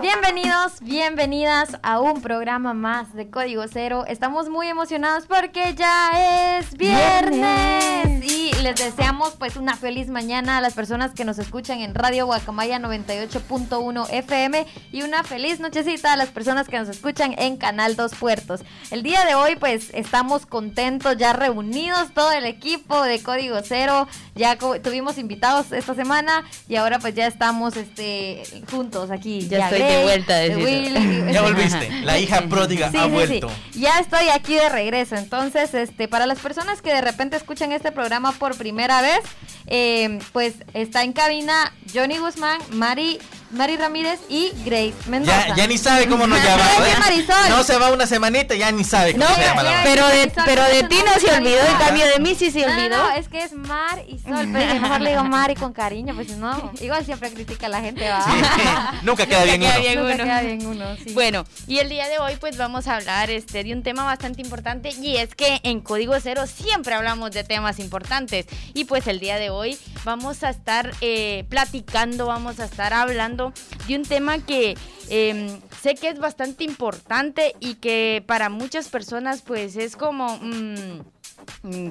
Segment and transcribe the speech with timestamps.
[0.00, 4.04] Bienvenidos, bienvenidas a un programa más de Código Cero.
[4.08, 10.60] Estamos muy emocionados porque ya es viernes, y les deseamos pues una feliz mañana a
[10.62, 16.16] las personas que nos escuchan en Radio Guacamaya 98.1 FM y una feliz nochecita a
[16.16, 18.62] las personas que nos escuchan en Canal Dos Puertos.
[18.90, 24.08] El día de hoy pues estamos contentos, ya reunidos todo el equipo de Código Cero,
[24.34, 29.46] ya tuvimos invitados esta semana y ahora pues ya estamos este juntos aquí.
[29.48, 30.36] Ya, estoy de vuelta.
[30.36, 33.50] De ya volviste, la hija pródiga ha vuelto.
[33.72, 35.16] Ya estoy aquí de regreso.
[35.16, 39.20] Entonces, este, para las personas que de repente escuchan este programa por primera vez,
[39.66, 43.18] eh, pues está en cabina Johnny Guzmán, Mari
[43.50, 45.48] Mari Ramírez y Grace Mendoza.
[45.48, 46.64] Ya, ya ni sabe cómo nos llama.
[47.48, 49.62] No se va una semanita, ya ni sabe cómo se llama.
[49.82, 52.96] pero de, pero de ti no se olvidó, en cambio de mí sí se olvidó.
[52.96, 56.14] No, es que es Mar y Sol, pero mejor le digo Mar y con cariño,
[56.14, 59.00] pues no, igual siempre critica a la gente, va.
[59.02, 60.02] nunca queda bien uno.
[60.02, 63.64] Nunca queda bien uno, Bueno, y el día de hoy pues vamos a hablar este,
[63.64, 67.78] de un tema bastante importante y es que en Código Cero siempre hablamos de temas
[67.78, 72.92] importantes y pues el día de hoy vamos a estar eh, platicando, vamos a estar
[72.92, 73.39] hablando
[73.86, 74.76] de un tema que
[75.08, 80.38] em, sé que es bastante importante y que para muchas personas pues es como...
[80.38, 81.00] Mm, Mm,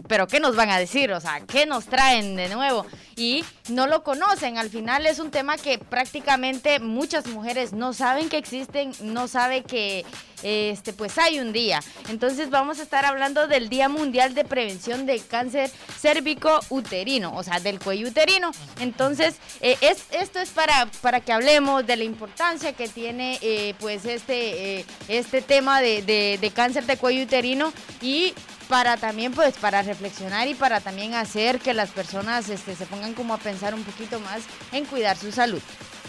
[0.07, 1.11] pero ¿qué nos van a decir?
[1.11, 2.85] O sea, ¿qué nos traen de nuevo?
[3.15, 4.57] Y no lo conocen.
[4.57, 9.63] Al final es un tema que prácticamente muchas mujeres no saben que existen, no saben
[9.63, 10.05] que
[10.43, 11.81] este pues hay un día.
[12.09, 17.43] Entonces vamos a estar hablando del Día Mundial de Prevención de Cáncer Cérvico Uterino, o
[17.43, 18.51] sea, del cuello uterino.
[18.79, 23.75] Entonces, eh, es, esto es para, para que hablemos de la importancia que tiene eh,
[23.79, 26.01] pues este, eh, este tema de,
[26.39, 28.33] de cáncer de cuello uterino y
[28.69, 33.15] para también pues para reflexionar y para también hacer que las personas este, se pongan
[33.15, 35.61] como a pensar un poquito más en cuidar su salud.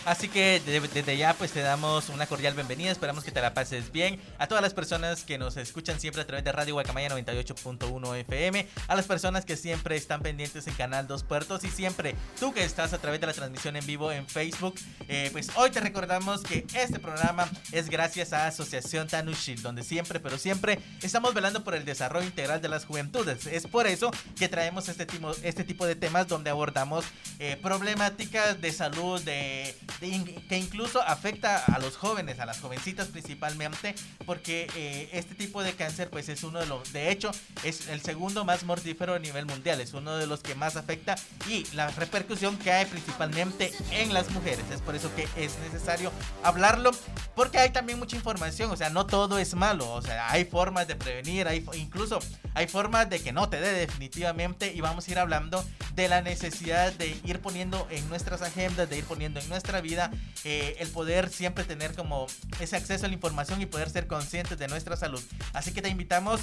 [0.07, 3.93] Así que desde ya pues te damos una cordial bienvenida, esperamos que te la pases
[3.93, 4.19] bien.
[4.39, 8.67] A todas las personas que nos escuchan siempre a través de Radio Guacamaya 98.1 FM,
[8.89, 12.65] a las personas que siempre están pendientes en Canal Dos Puertos y siempre tú que
[12.65, 14.75] estás a través de la transmisión en vivo en Facebook,
[15.09, 20.19] eh, pues hoy te recordamos que este programa es gracias a Asociación Tanushil, donde siempre,
[20.19, 23.47] pero siempre estamos velando por el desarrollo integral de las juventudes.
[23.47, 27.05] Es por eso que traemos este tipo, este tipo de temas donde abordamos
[27.39, 33.95] eh, problemáticas de salud, de que incluso afecta a los jóvenes, a las jovencitas principalmente,
[34.27, 37.31] porque eh, este tipo de cáncer pues es uno de los, de hecho
[37.65, 41.17] es el segundo más mortífero a nivel mundial, es uno de los que más afecta
[41.49, 46.13] y la repercusión que hay principalmente en las mujeres, es por eso que es necesario
[46.43, 46.91] hablarlo,
[47.35, 50.87] porque hay también mucha información, o sea, no todo es malo, o sea, hay formas
[50.89, 52.21] de prevenir, hay incluso
[52.55, 56.23] hay formas de que no te dé definitivamente y vamos a ir hablando de la
[56.23, 60.11] necesidad de ir poniendo en nuestras agendas, de ir poniendo en nuestra vida,
[60.45, 62.27] eh, el poder siempre tener como
[62.59, 65.23] ese acceso a la información y poder ser conscientes de nuestra salud.
[65.53, 66.41] Así que te invitamos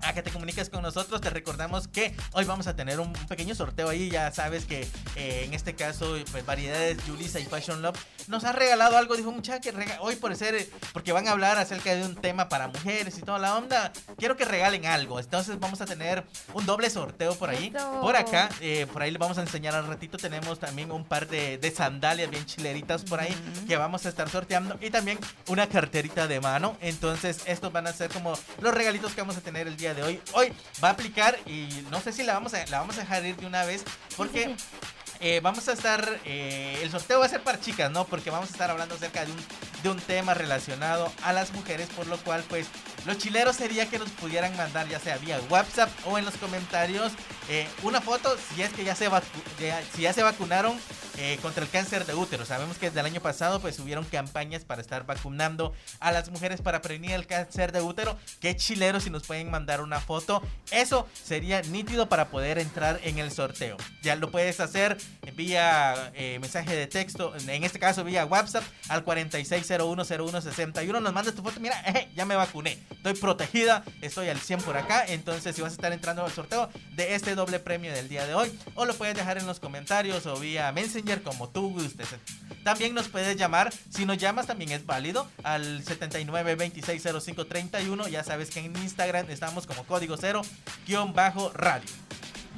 [0.00, 1.20] a que te comuniques con nosotros.
[1.20, 4.10] Te recordamos que hoy vamos a tener un, pequeño sorteo ahí.
[4.10, 8.52] Ya sabes que eh, en este caso, pues variedades Julissa y Fashion Love nos ha
[8.52, 9.16] regalado algo.
[9.16, 12.68] Dijo mucha que hoy por ser, porque van a hablar acerca de un tema para
[12.68, 13.92] mujeres y toda la onda.
[14.18, 15.18] Quiero que regalen algo.
[15.18, 17.72] Entonces vamos a tener un doble sorteo por ahí.
[18.00, 20.18] Por acá, eh, por ahí le vamos a enseñar al ratito.
[20.18, 23.34] Tenemos también un par de, sandalias bien chileritas por ahí
[23.66, 24.78] que vamos a estar sorteando.
[24.80, 25.18] Y también
[25.48, 26.76] una carterita de mano.
[26.80, 30.02] Entonces estos van a ser como los regalitos que vamos a tener el día de
[30.02, 30.20] hoy.
[30.32, 30.52] Hoy
[30.82, 33.36] va a aplicar y no sé si la vamos a, la vamos a dejar ir
[33.36, 33.84] de una vez
[34.16, 34.56] porque
[35.20, 38.04] eh, vamos a estar, eh, el sorteo va a ser para chicas, ¿no?
[38.04, 39.38] Porque vamos a estar hablando acerca de un,
[39.82, 42.66] de un tema relacionado a las mujeres, por lo cual pues
[43.06, 47.12] lo chilero sería que nos pudieran mandar ya sea vía WhatsApp o en los comentarios
[47.50, 49.10] eh, una foto si es que ya se,
[49.94, 50.78] si ya se vacunaron
[51.42, 52.44] contra el cáncer de útero.
[52.44, 56.60] Sabemos que desde el año pasado pues hubieron campañas para estar vacunando a las mujeres
[56.60, 58.18] para prevenir el cáncer de útero.
[58.40, 60.42] Qué chilero si nos pueden mandar una foto.
[60.72, 63.76] Eso sería nítido para poder entrar en el sorteo.
[64.02, 64.96] Ya lo puedes hacer
[65.36, 71.00] vía eh, mensaje de texto, en este caso vía WhatsApp al 46010161.
[71.00, 71.60] Nos mandas tu foto.
[71.60, 72.78] Mira, eh, ya me vacuné.
[72.90, 73.84] Estoy protegida.
[74.02, 75.04] Estoy al 100 por acá.
[75.06, 78.34] Entonces si vas a estar entrando al sorteo de este doble premio del día de
[78.34, 78.58] hoy.
[78.74, 82.08] O lo puedes dejar en los comentarios o vía Messenger como tú gustes.
[82.62, 86.56] También nos puedes llamar, si nos llamas también es válido, al 79
[88.10, 90.42] Ya sabes que en Instagram estamos como código cero
[90.86, 91.88] guion bajo radio.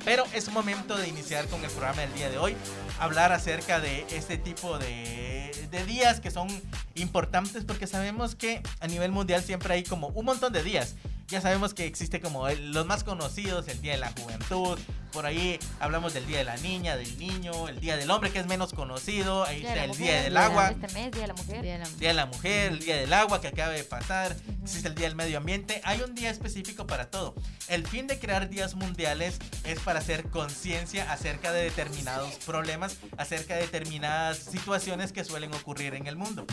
[0.06, 2.56] Pero es momento de iniciar con el programa del día de hoy,
[3.00, 6.46] hablar acerca de este tipo de, de, días que son
[6.94, 10.94] importantes porque sabemos que a nivel mundial siempre hay como un montón de días.
[11.28, 14.78] Ya sabemos que existe como los más conocidos, el Día de la Juventud,
[15.16, 18.38] por ahí hablamos del Día de la Niña, del Niño, el Día del Hombre, que
[18.38, 19.44] es menos conocido.
[19.44, 20.68] Ahí está el Día del Agua.
[20.68, 21.62] Este mes, Día de la Mujer.
[21.62, 21.72] Día
[22.08, 24.36] de la, Mujer, el Día del Agua que acaba de pasar.
[24.62, 25.80] Existe el Día del Medio Ambiente.
[25.84, 27.34] Hay un día específico para todo.
[27.68, 33.54] El fin de crear días mundiales es para hacer conciencia acerca de determinados problemas, acerca
[33.54, 36.44] de determinadas situaciones que suelen ocurrir en el mundo.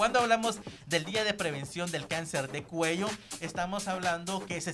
[0.00, 3.06] Cuando hablamos del Día de Prevención del Cáncer de Cuello,
[3.42, 4.72] estamos hablando que se,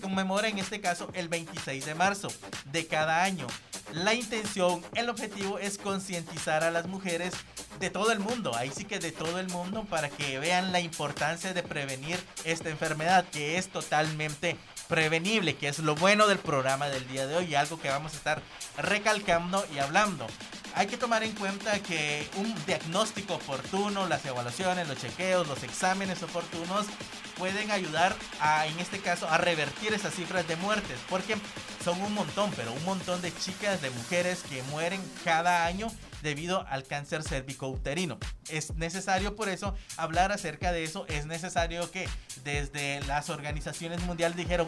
[0.00, 2.26] conmemora en este caso el 26 de marzo
[2.72, 3.46] de cada año.
[3.92, 7.32] La intención, el objetivo es concientizar a las mujeres
[7.78, 10.80] de todo el mundo, ahí sí que de todo el mundo, para que vean la
[10.80, 14.56] importancia de prevenir esta enfermedad que es totalmente
[14.88, 18.14] prevenible, que es lo bueno del programa del día de hoy y algo que vamos
[18.14, 18.42] a estar
[18.78, 20.26] recalcando y hablando.
[20.76, 26.22] Hay que tomar en cuenta que un diagnóstico oportuno, las evaluaciones, los chequeos, los exámenes
[26.22, 26.84] oportunos
[27.36, 31.36] pueden ayudar a, en este caso, a revertir esas cifras de muertes, porque
[31.84, 35.88] son un montón, pero un montón de chicas, de mujeres que mueren cada año
[36.22, 38.18] debido al cáncer cérvico-uterino.
[38.48, 41.06] Es necesario por eso hablar acerca de eso.
[41.08, 42.08] Es necesario que
[42.42, 44.66] desde las organizaciones mundiales dijeron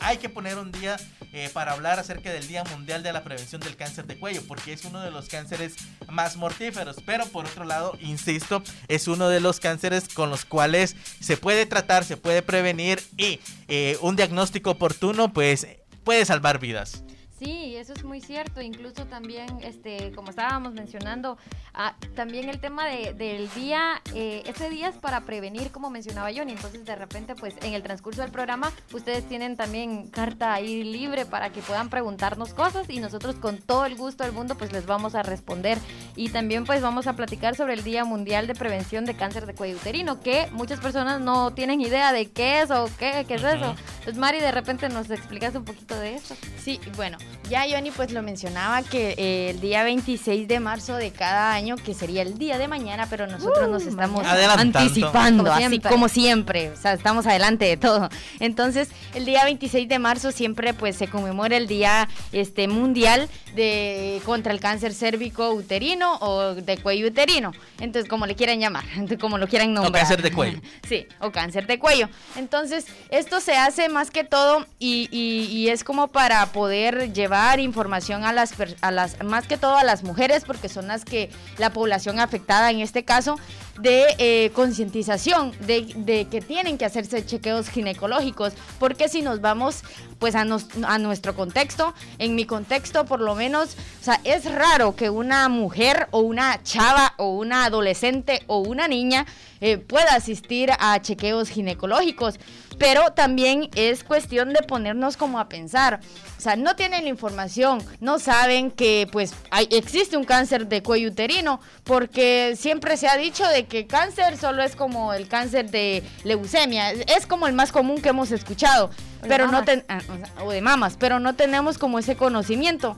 [0.00, 0.96] hay que poner un día
[1.32, 4.72] eh, para hablar acerca del Día Mundial de la Prevención del Cáncer de Cuello, porque
[4.72, 5.74] es uno de los cánceres
[6.08, 6.96] más mortíferos.
[7.04, 11.66] Pero por otro lado, insisto, es uno de los cánceres con los cuales se puede
[11.66, 15.68] tratar, se puede prevenir y eh, un diagnóstico oportuno, pues
[16.02, 17.04] puede salvar vidas.
[17.40, 18.60] Sí, eso es muy cierto.
[18.60, 21.38] Incluso también, este, como estábamos mencionando,
[21.72, 26.28] ah, también el tema de, del día, eh, ese día es para prevenir, como mencionaba
[26.36, 26.52] Johnny.
[26.52, 31.24] Entonces, de repente, pues en el transcurso del programa, ustedes tienen también carta ahí libre
[31.24, 34.84] para que puedan preguntarnos cosas y nosotros con todo el gusto del mundo, pues les
[34.84, 35.78] vamos a responder.
[36.16, 39.54] Y también, pues vamos a platicar sobre el Día Mundial de Prevención de Cáncer de
[39.54, 43.44] Cuello Uterino, que muchas personas no tienen idea de qué es o qué, qué es
[43.44, 43.74] eso.
[44.04, 46.36] Pues Mari, de repente nos explicas un poquito de eso.
[46.58, 47.16] Sí, bueno,
[47.50, 51.74] ya Johnny pues lo mencionaba que eh, el día 26 de marzo de cada año,
[51.76, 56.70] que sería el día de mañana, pero nosotros nos uh, estamos anticipando, así como siempre,
[56.70, 58.08] o sea, estamos adelante de todo.
[58.38, 64.22] Entonces, el día 26 de marzo siempre pues se conmemora el día este mundial de
[64.24, 67.52] contra el cáncer cérvico uterino o de cuello uterino.
[67.80, 68.84] Entonces, como le quieran llamar,
[69.20, 69.90] como lo quieran nombrar.
[69.90, 70.60] O cáncer de cuello.
[70.88, 72.08] Sí, o cáncer de cuello.
[72.36, 78.24] Entonces, esto se hace más que todo y, y es como para poder llevar información
[78.24, 81.70] a las, a las, más que todo a las mujeres, porque son las que, la
[81.70, 83.38] población afectada en este caso,
[83.78, 89.82] de eh, concientización de, que tienen que hacerse chequeos ginecológicos, porque si nos vamos
[90.18, 90.46] pues a,
[90.86, 95.48] a nuestro contexto, en mi contexto por lo menos, o sea, es raro que una
[95.48, 99.26] mujer o una chava o una adolescente o una niña
[99.60, 102.36] eh, pueda asistir a chequeos ginecológicos
[102.80, 106.00] pero también es cuestión de ponernos como a pensar.
[106.38, 110.82] O sea, no tienen la información, no saben que pues hay, existe un cáncer de
[110.82, 115.70] cuello uterino, porque siempre se ha dicho de que cáncer solo es como el cáncer
[115.70, 118.88] de leucemia, es como el más común que hemos escuchado,
[119.28, 120.00] pero no ah,
[120.42, 122.96] o de mamas, pero no tenemos como ese conocimiento.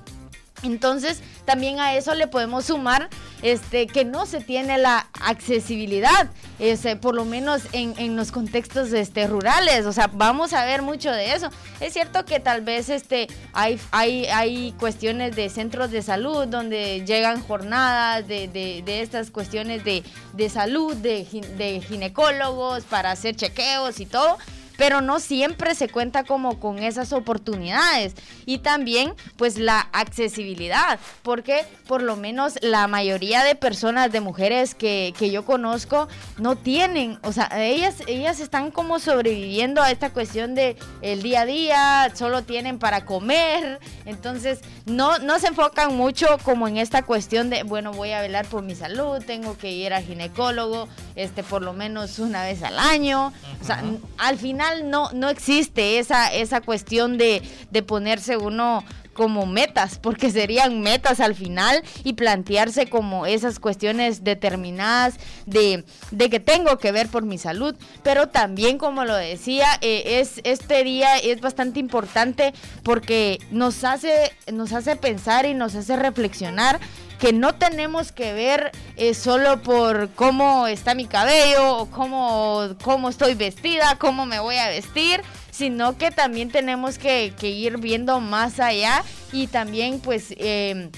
[0.62, 3.08] Entonces, también a eso le podemos sumar
[3.42, 9.26] este, que no se tiene la accesibilidad, este, por lo menos en, los contextos este,
[9.26, 9.86] rurales.
[9.86, 11.50] O sea, vamos a ver mucho de eso.
[11.80, 17.04] Es cierto que tal vez este, hay, hay, hay cuestiones de centros de salud donde
[17.04, 20.04] llegan jornadas de, de, estas cuestiones de,
[20.34, 21.26] de salud, de,
[21.58, 24.38] de ginecólogos para hacer chequeos y todo
[24.76, 28.14] pero no siempre se cuenta como con esas oportunidades.
[28.46, 34.74] Y también pues la accesibilidad, porque por lo menos la mayoría de personas, de mujeres
[34.74, 40.10] que, que yo conozco, no tienen, o sea, ellas, ellas están como sobreviviendo a esta
[40.10, 45.96] cuestión de el día a día, solo tienen para comer, entonces no, no se enfocan
[45.96, 49.70] mucho como en esta cuestión de, bueno, voy a velar por mi salud, tengo que
[49.70, 53.82] ir al ginecólogo, este, por lo menos una vez al año, o sea,
[54.18, 60.30] al final no, no existe esa, esa cuestión de, de ponerse uno como metas, porque
[60.30, 65.16] serían metas al final y plantearse como esas cuestiones determinadas
[65.46, 70.20] de, de que tengo que ver por mi salud, pero también como lo decía, eh,
[70.20, 75.96] es este día es bastante importante porque nos hace, nos hace pensar y nos hace
[75.96, 76.80] reflexionar
[77.22, 83.10] que no tenemos que ver eh, solo por cómo está mi cabello o cómo, cómo
[83.10, 88.58] estoy vestida, cómo me voy a vestir, sino que también tenemos que, ir viendo más
[88.58, 90.34] allá y también pues...
[90.36, 90.90] Eh,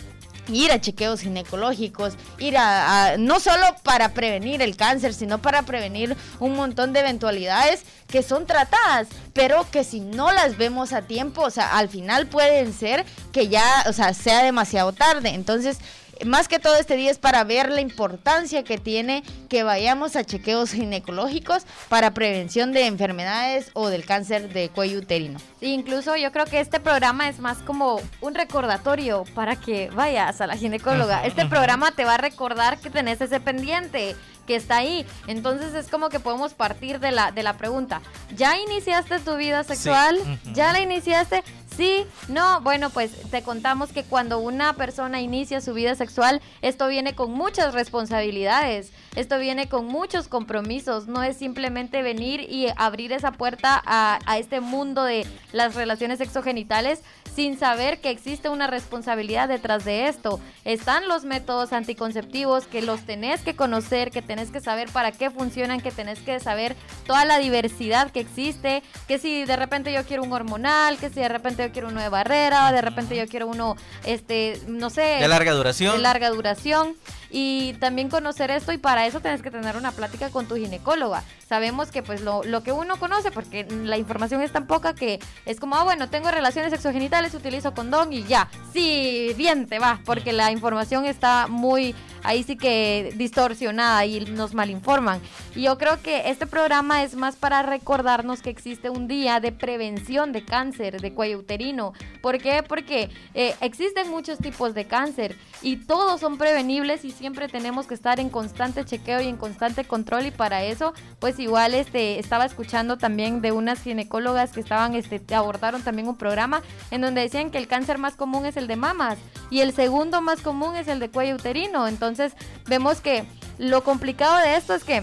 [0.49, 5.63] ir a chequeos ginecológicos, ir a, a, no solo para prevenir el cáncer, sino para
[5.63, 11.01] prevenir un montón de eventualidades que son tratadas, pero que si no las vemos a
[11.01, 15.31] tiempo, o sea, al final pueden ser que ya, o sea, sea demasiado tarde.
[15.31, 15.79] Entonces,
[16.25, 20.25] más que todo este día es para ver la importancia que tiene que vayamos a
[20.25, 25.39] chequeos ginecológicos para prevención de enfermedades o del cáncer de cuello uterino.
[25.61, 30.41] Sí, incluso yo creo que este programa es más como un recordatorio para que vayas
[30.41, 31.25] a la ginecóloga.
[31.25, 34.17] Este programa te va a recordar que tenés ese pendiente
[34.47, 35.07] que está ahí.
[35.27, 38.01] Entonces es como que podemos partir de la, de la pregunta,
[38.35, 40.19] ¿ya iniciaste tu vida sexual?
[40.23, 40.53] Sí.
[40.55, 41.43] ¿Ya la iniciaste?
[41.77, 46.87] Sí, no, bueno, pues te contamos que cuando una persona inicia su vida sexual, esto
[46.87, 53.13] viene con muchas responsabilidades, esto viene con muchos compromisos, no es simplemente venir y abrir
[53.13, 57.01] esa puerta a, a este mundo de las relaciones sexogenitales
[57.35, 60.41] sin saber que existe una responsabilidad detrás de esto.
[60.65, 65.31] Están los métodos anticonceptivos que los tenés que conocer, que tenés que saber para qué
[65.31, 70.05] funcionan, que tenés que saber toda la diversidad que existe, que si de repente yo
[70.05, 73.27] quiero un hormonal, que si de repente yo quiero uno de barrera, de repente yo
[73.27, 75.19] quiero uno, este, no sé.
[75.21, 75.97] De larga duración.
[75.97, 76.95] De larga duración
[77.37, 81.25] y también conocer esto y para eso tienes que tener una plática con tu ginecóloga.
[81.49, 85.19] Sabemos que pues lo, lo, que uno conoce, porque la información es tan poca que
[85.45, 88.49] es como, ah, bueno, tengo relaciones sexogenitales, utilizo condón y ya.
[88.73, 94.55] Sí, bien te va, porque la información está muy, ahí sí que distorsionada y nos
[94.55, 95.21] malinforman.
[95.57, 99.51] Y yo creo que este programa es más para recordarnos que existe un día de
[99.51, 101.95] prevención de cáncer de cuello uterino.
[102.23, 102.63] ¿Por qué?
[102.63, 107.95] Porque eh, existen muchos tipos de cáncer y todos son prevenibles y siempre tenemos que
[107.95, 112.45] estar en constante chequeo y en constante control y para eso pues igual este estaba
[112.45, 117.51] escuchando también de unas ginecólogas que estaban este abordaron también un programa en donde decían
[117.51, 119.17] que el cáncer más común es el de mamas
[119.51, 121.89] y el segundo más común es el de cuello uterino.
[121.89, 122.35] Entonces
[122.67, 123.25] vemos que
[123.57, 125.03] lo complicado de esto es que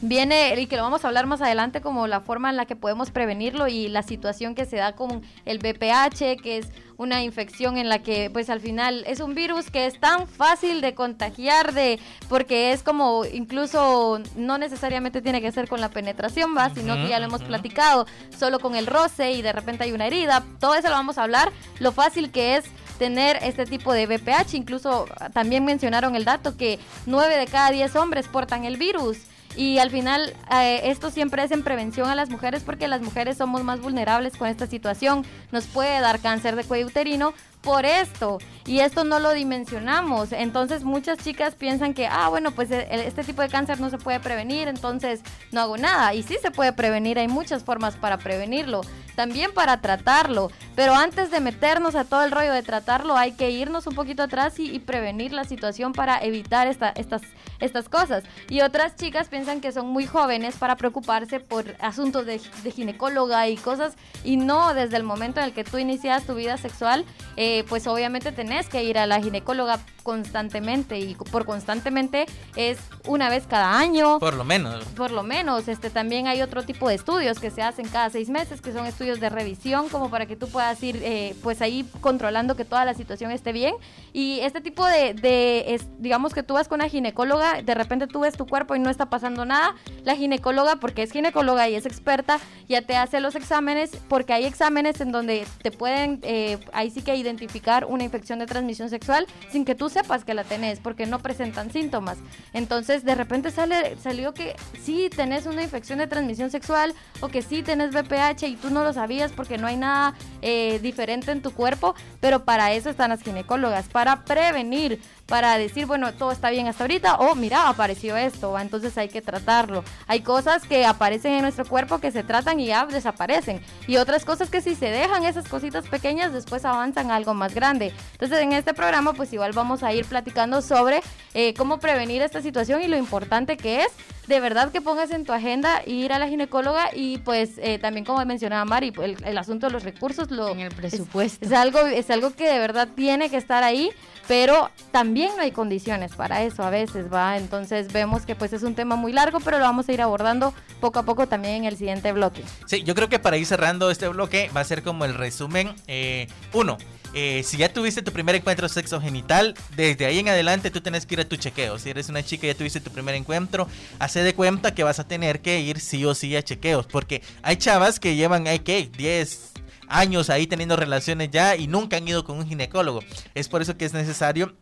[0.00, 2.76] viene y que lo vamos a hablar más adelante como la forma en la que
[2.76, 7.78] podemos prevenirlo y la situación que se da con el BPH que es una infección
[7.78, 11.72] en la que pues al final es un virus que es tan fácil de contagiar
[11.72, 16.96] de porque es como incluso no necesariamente tiene que ser con la penetración va, sino
[16.96, 18.06] que ya lo hemos platicado,
[18.38, 21.24] solo con el roce y de repente hay una herida, todo eso lo vamos a
[21.24, 22.64] hablar, lo fácil que es
[22.98, 27.96] tener este tipo de BPH, incluso también mencionaron el dato que 9 de cada 10
[27.96, 29.16] hombres portan el virus.
[29.56, 33.36] Y al final eh, esto siempre es en prevención a las mujeres porque las mujeres
[33.36, 35.24] somos más vulnerables con esta situación.
[35.50, 40.32] Nos puede dar cáncer de cuello uterino por esto y esto no lo dimensionamos.
[40.32, 44.20] Entonces muchas chicas piensan que, ah, bueno, pues este tipo de cáncer no se puede
[44.20, 45.20] prevenir, entonces
[45.52, 46.14] no hago nada.
[46.14, 48.82] Y sí se puede prevenir, hay muchas formas para prevenirlo,
[49.16, 50.50] también para tratarlo.
[50.76, 54.22] Pero antes de meternos a todo el rollo de tratarlo, hay que irnos un poquito
[54.22, 57.22] atrás y, y prevenir la situación para evitar esta, estas,
[57.58, 58.24] estas cosas.
[58.48, 63.48] Y otras chicas piensan que son muy jóvenes para preocuparse por asuntos de, de ginecóloga
[63.48, 67.04] y cosas, y no desde el momento en el que tú inicias tu vida sexual.
[67.36, 72.26] Eh, pues obviamente tenés que ir a la ginecóloga constantemente y por constantemente
[72.56, 74.18] es una vez cada año.
[74.18, 74.84] Por lo menos.
[74.96, 75.68] Por lo menos.
[75.68, 78.86] Este también hay otro tipo de estudios que se hacen cada seis meses, que son
[78.86, 82.84] estudios de revisión, como para que tú puedas ir eh, pues ahí controlando que toda
[82.84, 83.74] la situación esté bien.
[84.12, 88.06] Y este tipo de, de es, digamos que tú vas con una ginecóloga, de repente
[88.06, 91.74] tú ves tu cuerpo y no está pasando nada, la ginecóloga, porque es ginecóloga y
[91.74, 96.58] es experta, ya te hace los exámenes, porque hay exámenes en donde te pueden, eh,
[96.72, 97.39] ahí sí que identificar
[97.86, 101.70] una infección de transmisión sexual sin que tú sepas que la tenés, porque no presentan
[101.70, 102.18] síntomas.
[102.52, 107.42] Entonces, de repente sale, salió que sí tenés una infección de transmisión sexual o que
[107.42, 111.42] sí tenés VPH y tú no lo sabías porque no hay nada eh, diferente en
[111.42, 116.50] tu cuerpo, pero para eso están las ginecólogas, para prevenir, para decir, bueno, todo está
[116.50, 119.84] bien hasta ahorita, o mira, apareció esto, entonces hay que tratarlo.
[120.08, 124.24] Hay cosas que aparecen en nuestro cuerpo que se tratan y ya desaparecen, y otras
[124.24, 127.94] cosas que si se dejan esas cositas pequeñas, después avanzan a algo más grande.
[128.12, 131.00] Entonces en este programa, pues igual vamos a ir platicando sobre
[131.32, 133.92] eh, cómo prevenir esta situación y lo importante que es
[134.30, 138.06] de verdad que pongas en tu agenda ir a la ginecóloga y pues eh, también
[138.06, 141.44] como mencionaba Mari, el, el, asunto de los recursos lo, en el presupuesto.
[141.44, 143.90] Es, es, algo, es algo que de verdad tiene que estar ahí,
[144.28, 147.36] pero también no hay condiciones para eso a veces, ¿va?
[147.36, 150.54] Entonces vemos que pues es un tema muy largo, pero lo vamos a ir abordando
[150.80, 152.44] poco a poco también en el siguiente bloque.
[152.66, 155.74] Sí, yo creo que para ir cerrando este bloque va a ser como el resumen.
[155.88, 156.78] Eh, uno,
[157.14, 161.06] eh, si ya tuviste tu primer encuentro sexo genital, desde ahí en adelante tú tienes
[161.06, 161.78] que ir a tu chequeo.
[161.78, 163.66] Si eres una chica y ya tuviste tu primer encuentro,
[163.98, 166.86] hace de cuenta que vas a tener que ir sí o sí a chequeos.
[166.86, 169.52] Porque hay chavas que llevan, hay que 10
[169.88, 173.00] años ahí teniendo relaciones ya y nunca han ido con un ginecólogo.
[173.34, 174.54] Es por eso que es necesario,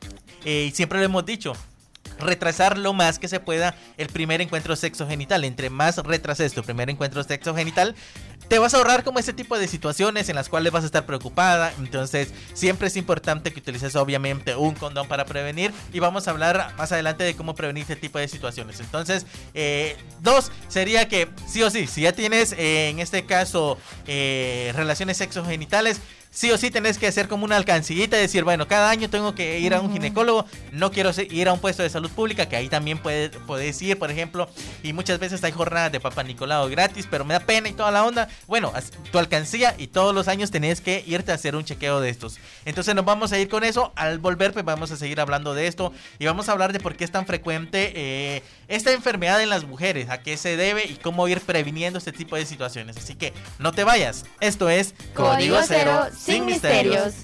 [0.44, 1.52] eh, y siempre lo hemos dicho,
[2.18, 5.44] retrasar lo más que se pueda el primer encuentro sexo genital.
[5.44, 7.94] Entre más retrases tu primer encuentro sexo genital,
[8.48, 11.04] te vas a ahorrar como ese tipo de situaciones en las cuales vas a estar
[11.04, 11.72] preocupada.
[11.78, 15.72] Entonces, siempre es importante que utilices obviamente un condón para prevenir.
[15.92, 18.80] Y vamos a hablar más adelante de cómo prevenir este tipo de situaciones.
[18.80, 23.78] Entonces, eh, dos, sería que sí o sí, si ya tienes eh, en este caso
[24.06, 28.68] eh, relaciones sexogenitales, sí o sí tenés que hacer como una alcancillita y decir, bueno,
[28.68, 31.90] cada año tengo que ir a un ginecólogo, no quiero ir a un puesto de
[31.90, 34.48] salud pública, que ahí también puedes, puedes ir, por ejemplo,
[34.82, 37.90] y muchas veces hay jornadas de Papá Nicolau gratis, pero me da pena y toda
[37.90, 38.28] la onda.
[38.46, 38.72] Bueno,
[39.10, 42.38] tu alcancía y todos los años tenés que irte a hacer un chequeo de estos.
[42.64, 45.66] Entonces nos vamos a ir con eso, al volver pues vamos a seguir hablando de
[45.66, 49.48] esto y vamos a hablar de por qué es tan frecuente eh, esta enfermedad en
[49.48, 52.96] las mujeres, a qué se debe y cómo ir previniendo este tipo de situaciones.
[52.96, 57.14] Así que no te vayas, esto es Código, Código Cero sin misterios.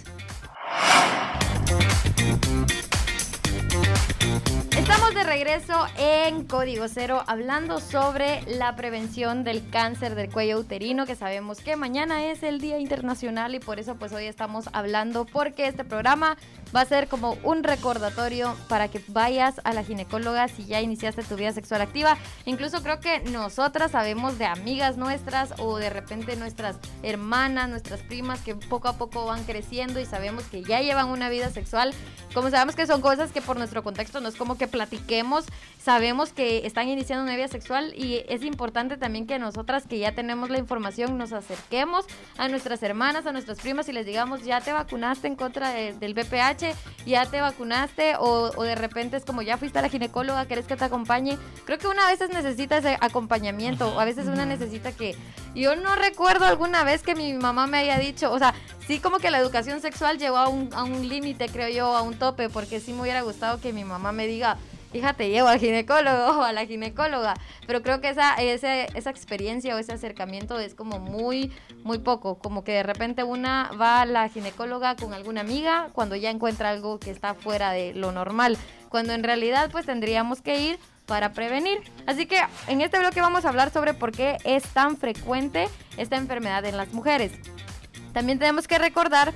[5.34, 11.58] Regreso en Código Cero hablando sobre la prevención del cáncer del cuello uterino, que sabemos
[11.58, 15.82] que mañana es el Día Internacional y por eso pues hoy estamos hablando porque este
[15.82, 16.36] programa
[16.74, 21.24] va a ser como un recordatorio para que vayas a la ginecóloga si ya iniciaste
[21.24, 22.16] tu vida sexual activa.
[22.44, 28.40] Incluso creo que nosotras sabemos de amigas nuestras o de repente nuestras hermanas, nuestras primas
[28.40, 31.92] que poco a poco van creciendo y sabemos que ya llevan una vida sexual.
[32.34, 35.23] Como sabemos que son cosas que por nuestro contexto no es como que platiquemos,
[35.84, 40.12] sabemos que están iniciando una vida sexual y es importante también que nosotras que ya
[40.12, 42.06] tenemos la información nos acerquemos
[42.38, 45.92] a nuestras hermanas, a nuestras primas y les digamos, ya te vacunaste en contra de,
[45.92, 49.90] del VPH, ya te vacunaste o, o, de repente es como ya fuiste a la
[49.90, 51.36] ginecóloga, querés que te acompañe.
[51.66, 55.16] Creo que una veces necesita ese acompañamiento, o a veces una necesita que...
[55.54, 58.54] Yo no recuerdo alguna vez que mi mamá me haya dicho, o sea,
[58.86, 62.02] sí como que la educación sexual llegó a un, a un límite, creo yo, a
[62.02, 64.58] un tope, porque sí me hubiera gustado que mi mamá me diga,
[64.94, 67.34] hija, llevo al ginecólogo o a la ginecóloga.
[67.66, 71.52] Pero creo que esa, esa, esa experiencia o ese acercamiento es como muy,
[71.82, 72.38] muy poco.
[72.38, 76.70] Como que de repente una va a la ginecóloga con alguna amiga cuando ya encuentra
[76.70, 78.56] algo que está fuera de lo normal.
[78.88, 81.78] Cuando en realidad pues tendríamos que ir para prevenir.
[82.06, 86.16] Así que en este bloque vamos a hablar sobre por qué es tan frecuente esta
[86.16, 87.32] enfermedad en las mujeres.
[88.12, 89.34] También tenemos que recordar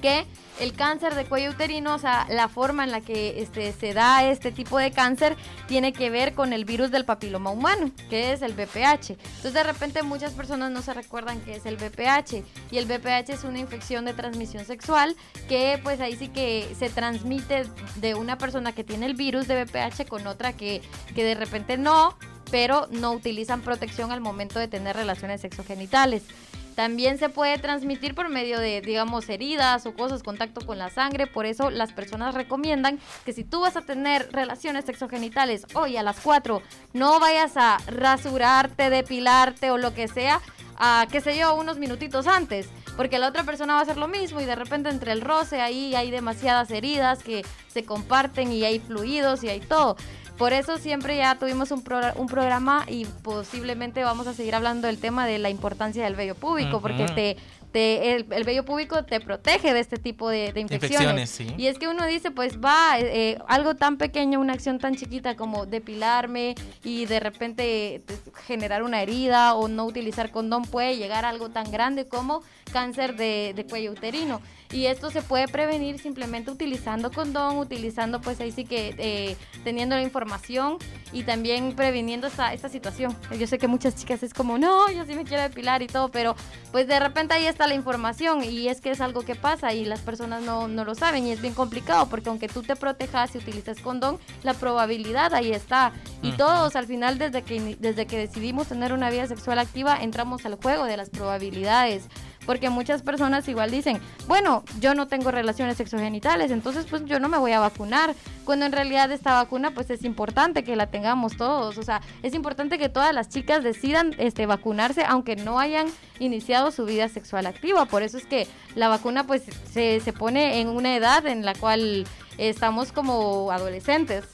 [0.00, 0.26] que
[0.60, 4.24] el cáncer de cuello uterino, o sea, la forma en la que este, se da
[4.24, 8.42] este tipo de cáncer tiene que ver con el virus del papiloma humano, que es
[8.42, 9.10] el VPH.
[9.10, 13.30] Entonces de repente muchas personas no se recuerdan qué es el VPH y el VPH
[13.30, 15.16] es una infección de transmisión sexual
[15.48, 17.64] que pues ahí sí que se transmite
[17.96, 20.82] de una persona que tiene el virus de VPH con otra que,
[21.14, 22.18] que de repente no,
[22.50, 26.24] pero no utilizan protección al momento de tener relaciones sexogenitales.
[26.74, 31.26] También se puede transmitir por medio de, digamos, heridas o cosas, contacto con la sangre.
[31.26, 36.02] Por eso las personas recomiendan que si tú vas a tener relaciones sexogenitales hoy a
[36.02, 40.40] las 4, no vayas a rasurarte, depilarte o lo que sea,
[40.76, 42.68] a, qué sé yo, unos minutitos antes.
[42.96, 45.60] Porque la otra persona va a hacer lo mismo y de repente entre el roce
[45.60, 49.96] ahí hay demasiadas heridas que se comparten y hay fluidos y hay todo.
[50.40, 54.86] Por eso siempre ya tuvimos un, pro, un, programa y posiblemente vamos a seguir hablando
[54.86, 56.80] del tema de la importancia del vello uh -huh.
[56.80, 57.36] porque te,
[57.72, 61.28] te, el, el, vello púbico te protege de este tipo de, de infecciones.
[61.28, 61.54] infecciones sí.
[61.58, 65.36] Y es que uno dice, pues va, eh, algo tan pequeño, una acción tan chiquita
[65.36, 68.02] como depilarme y de repente
[68.46, 73.14] generar una herida o no utilizar condón puede llegar a algo tan grande como cáncer
[73.14, 74.40] de, de cuello uterino.
[74.72, 79.96] Y esto se puede prevenir simplemente utilizando condón, utilizando pues ahí sí que eh, teniendo
[79.96, 80.78] la información
[81.12, 83.16] y también previniendo esta, esta situación.
[83.36, 86.10] Yo sé que muchas chicas es como, no, yo sí me quiero depilar y todo,
[86.10, 86.36] pero
[86.70, 89.84] pues de repente ahí está la información y es que es algo que pasa y
[89.84, 93.34] las personas no, no lo saben y es bien complicado porque aunque tú te protejas
[93.34, 95.92] y utilices condón, la probabilidad ahí está.
[96.22, 100.46] Y todos al final desde que, desde que decidimos tener una vida sexual activa entramos
[100.46, 102.08] al juego de las probabilidades
[102.50, 107.28] porque muchas personas igual dicen, bueno, yo no tengo relaciones sexogenitales, entonces pues yo no
[107.28, 111.36] me voy a vacunar, cuando en realidad esta vacuna pues es importante que la tengamos
[111.36, 115.86] todos, o sea, es importante que todas las chicas decidan este vacunarse aunque no hayan
[116.18, 120.60] iniciado su vida sexual activa, por eso es que la vacuna pues se, se pone
[120.60, 122.04] en una edad en la cual
[122.36, 124.24] estamos como adolescentes.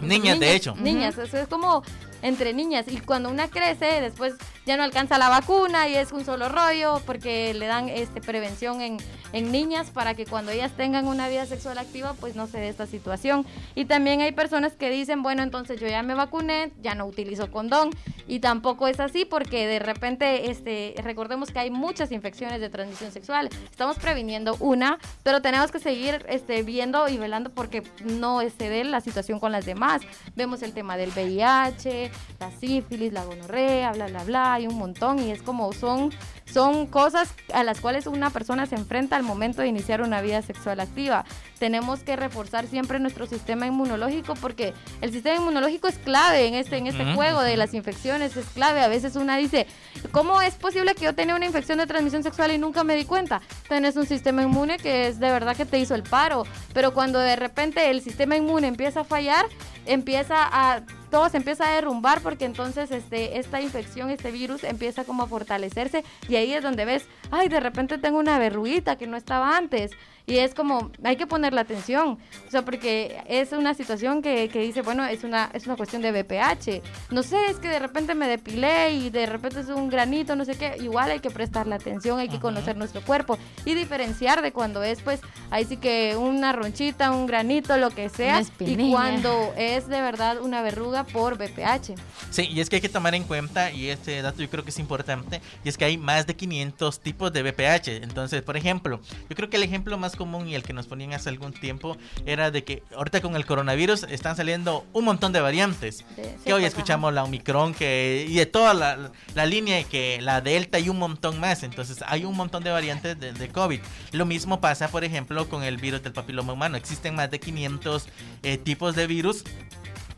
[0.00, 0.76] Niñas, de hecho.
[0.76, 1.82] Niñas, eso es como
[2.24, 2.86] entre niñas.
[2.88, 4.34] Y cuando una crece, después
[4.66, 8.80] ya no alcanza la vacuna y es un solo rollo porque le dan este prevención
[8.80, 8.96] en,
[9.32, 12.68] en niñas para que cuando ellas tengan una vida sexual activa, pues no se dé
[12.68, 13.44] esta situación.
[13.74, 17.50] Y también hay personas que dicen, bueno, entonces yo ya me vacuné, ya no utilizo
[17.50, 17.90] condón.
[18.26, 23.12] Y tampoco es así porque de repente, este, recordemos que hay muchas infecciones de transmisión
[23.12, 23.50] sexual.
[23.70, 28.84] Estamos previniendo una, pero tenemos que seguir este, viendo y velando porque no se dé
[28.84, 30.00] la situación con las demás.
[30.36, 32.10] Vemos el tema del VIH,
[32.40, 36.12] la sífilis, la gonorrea, bla, bla, bla, hay un montón y es como son,
[36.44, 40.42] son cosas a las cuales una persona se enfrenta al momento de iniciar una vida
[40.42, 41.24] sexual activa.
[41.58, 46.76] Tenemos que reforzar siempre nuestro sistema inmunológico porque el sistema inmunológico es clave en este,
[46.76, 48.82] en este juego de las infecciones, es clave.
[48.82, 49.66] A veces una dice,
[50.10, 53.04] ¿cómo es posible que yo tenga una infección de transmisión sexual y nunca me di
[53.04, 53.40] cuenta?
[53.68, 57.18] Tienes un sistema inmune que es de verdad que te hizo el paro, pero cuando
[57.18, 59.46] de repente el sistema inmune empieza a fallar,
[59.86, 60.82] empieza a
[61.14, 65.28] todo se empieza a derrumbar porque entonces este, esta infección, este virus empieza como a
[65.28, 69.56] fortalecerse y ahí es donde ves, ay, de repente tengo una verruguita que no estaba
[69.56, 69.92] antes.
[70.26, 74.60] Y es como, hay que ponerle atención, o sea, porque es una situación que, que,
[74.60, 77.12] dice, bueno, es una, es una cuestión de BPH.
[77.12, 80.46] No sé, es que de repente me depilé y de repente es un granito, no
[80.46, 80.76] sé qué.
[80.80, 85.02] Igual hay que prestarle atención, hay que conocer nuestro cuerpo y diferenciar de cuando es,
[85.02, 88.40] pues, ahí sí que una ronchita, un granito, lo que sea.
[88.60, 91.96] Y cuando es de verdad una verruga por BPH.
[92.30, 94.70] Sí, y es que hay que tomar en cuenta, y este dato yo creo que
[94.70, 97.88] es importante, y es que hay más de 500 tipos de BPH.
[98.02, 101.12] Entonces, por ejemplo, yo creo que el ejemplo más común y el que nos ponían
[101.12, 101.96] hace algún tiempo
[102.26, 106.04] era de que ahorita con el coronavirus están saliendo un montón de variantes.
[106.44, 110.78] que hoy escuchamos la Omicron que, y de toda la, la, línea, que la Delta
[110.78, 111.62] y un montón más.
[111.62, 113.80] Entonces hay un montón de variantes de, de, COVID.
[114.12, 116.76] Lo mismo pasa, por ejemplo, con el virus del papiloma humano.
[116.76, 118.08] Existen más de 500
[118.42, 119.44] eh, tipos de virus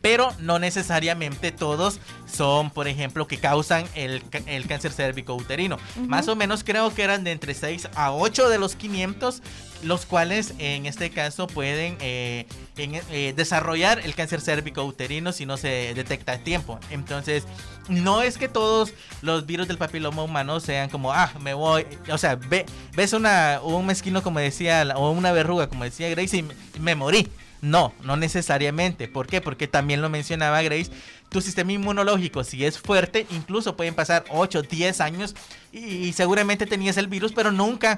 [0.07, 1.99] pero no necesariamente todos
[2.31, 5.75] son, por ejemplo, que causan el, el cáncer cérvico-uterino.
[5.75, 6.07] Uh -huh.
[6.07, 9.41] Más o menos creo que eran de entre 6 a 8 de los 500,
[9.83, 15.57] los cuales en este caso pueden eh, en, eh, desarrollar el cáncer cérvico-uterino si no
[15.57, 16.79] se detecta a tiempo.
[16.89, 17.43] Entonces,
[17.89, 22.17] no es que todos los virus del papiloma humano sean como, ah, me voy, o
[22.17, 22.65] sea, ve,
[22.95, 26.95] ves una, un mezquino como decía, o una verruga como decía Grace y me, me
[26.95, 27.27] morí.
[27.61, 29.07] No, no necesariamente.
[29.07, 29.41] ¿Por qué?
[29.41, 30.91] Porque también lo mencionaba Grace.
[31.29, 35.35] Tu sistema inmunológico, si es fuerte, incluso pueden pasar 8, 10 años
[35.73, 37.97] y, y seguramente tenías el virus, pero nunca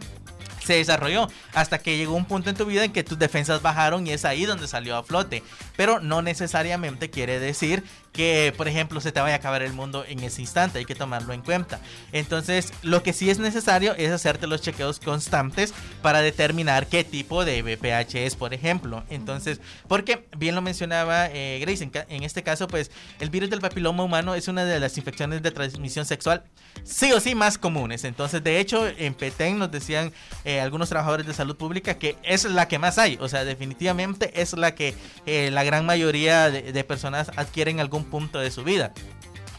[0.69, 4.05] se desarrolló hasta que llegó un punto en tu vida en que tus defensas bajaron
[4.05, 5.43] y es ahí donde salió a flote.
[5.75, 10.03] Pero no necesariamente quiere decir que, por ejemplo, se te vaya a acabar el mundo
[10.07, 10.79] en ese instante.
[10.79, 11.79] Hay que tomarlo en cuenta.
[12.11, 17.45] Entonces, lo que sí es necesario es hacerte los chequeos constantes para determinar qué tipo
[17.45, 19.03] de BPH es, por ejemplo.
[19.09, 24.03] Entonces, porque bien lo mencionaba eh, Grace, en, este caso, pues el virus del papiloma
[24.03, 26.43] humano es una de las infecciones de transmisión sexual
[26.83, 28.03] sí o sí más comunes.
[28.03, 30.11] Entonces, de hecho, en Petén nos decían
[30.45, 33.17] eh, algunos trabajadores de salud pública que es la que más hay.
[33.21, 34.95] O sea, definitivamente es la que
[35.25, 38.93] eh, la gran mayoría de, de personas adquieren punto de su vida.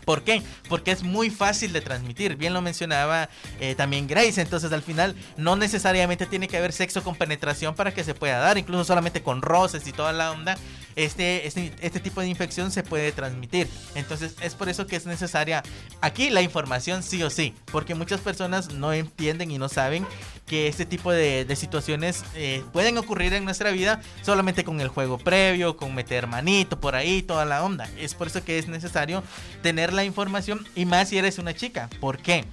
[0.05, 0.43] ¿Por qué?
[0.69, 2.37] Porque es muy fácil de transmitir.
[2.37, 3.29] Bien lo mencionaba
[3.61, 4.41] eh, también Grace.
[4.41, 8.39] Entonces al final no necesariamente tiene que haber sexo con penetración para que se pueda
[8.39, 8.59] dar.
[8.59, 10.57] Incluso solamente con roces y toda la onda.
[10.97, 13.69] Este, este, este tipo de infección se puede transmitir.
[13.95, 15.63] Entonces es por eso que es necesaria
[16.01, 17.55] aquí la información sí o sí.
[17.71, 20.07] Porque muchas personas no entienden y no saben
[20.47, 24.89] que este tipo de, de situaciones eh, pueden ocurrir en nuestra vida solamente con el
[24.89, 27.89] juego previo, con meter manito por ahí, toda la onda.
[27.99, 29.23] Es por eso que es necesario
[29.63, 31.89] tener la información y más si eres una chica.
[32.01, 32.45] ¿Por qué?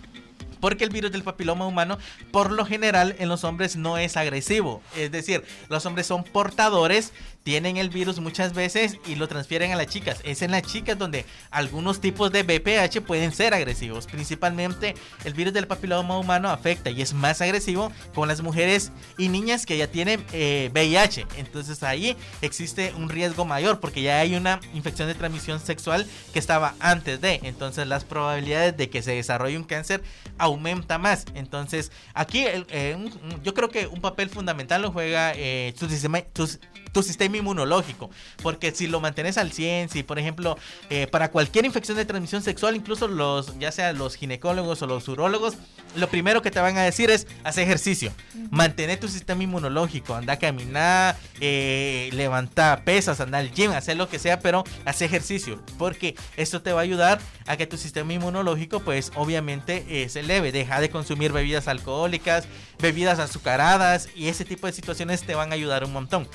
[0.60, 1.98] Porque el virus del papiloma humano,
[2.32, 4.82] por lo general, en los hombres no es agresivo.
[4.96, 7.14] Es decir, los hombres son portadores,
[7.48, 10.20] tienen el virus muchas veces y lo transfieren a las chicas.
[10.26, 14.06] Es en las chicas donde algunos tipos de BPH pueden ser agresivos.
[14.06, 19.30] Principalmente el virus del papiloma humano afecta y es más agresivo con las mujeres y
[19.30, 20.26] niñas que ya tienen
[20.74, 21.22] VIH.
[21.22, 26.06] Eh, Entonces ahí existe un riesgo mayor porque ya hay una infección de transmisión sexual
[26.34, 27.40] que estaba antes de.
[27.44, 30.04] Entonces las probabilidades de que se desarrolle un cáncer
[30.38, 31.24] aumenta más.
[31.34, 32.98] Entonces, aquí eh,
[33.42, 38.10] yo creo que un papel fundamental lo juega eh, tu, sistema, tu, sistema inmunológico.
[38.42, 40.58] Porque si lo mantienes al 100, si por ejemplo,
[40.90, 45.08] eh, para cualquier infección de transmisión sexual, incluso los, ya sea los ginecólogos o los
[45.08, 45.56] urólogos,
[45.96, 48.12] lo primero que te van a decir es hacer ejercicio.
[48.52, 54.10] Mantener tu sistema inmunológico, anda a caminar, eh, levanta pesas, anda al gym, hacer lo
[54.10, 55.62] que sea, pero hacer ejercicio.
[55.78, 60.20] Porque esto te va a ayudar a que tu sistema inmunológico, pues obviamente eh, se
[60.22, 60.52] eleve.
[60.52, 62.48] Deja de consumir bebidas alcohólicas,
[62.80, 66.28] bebidas azucaradas y ese tipo de situaciones te van a ayudar un montón.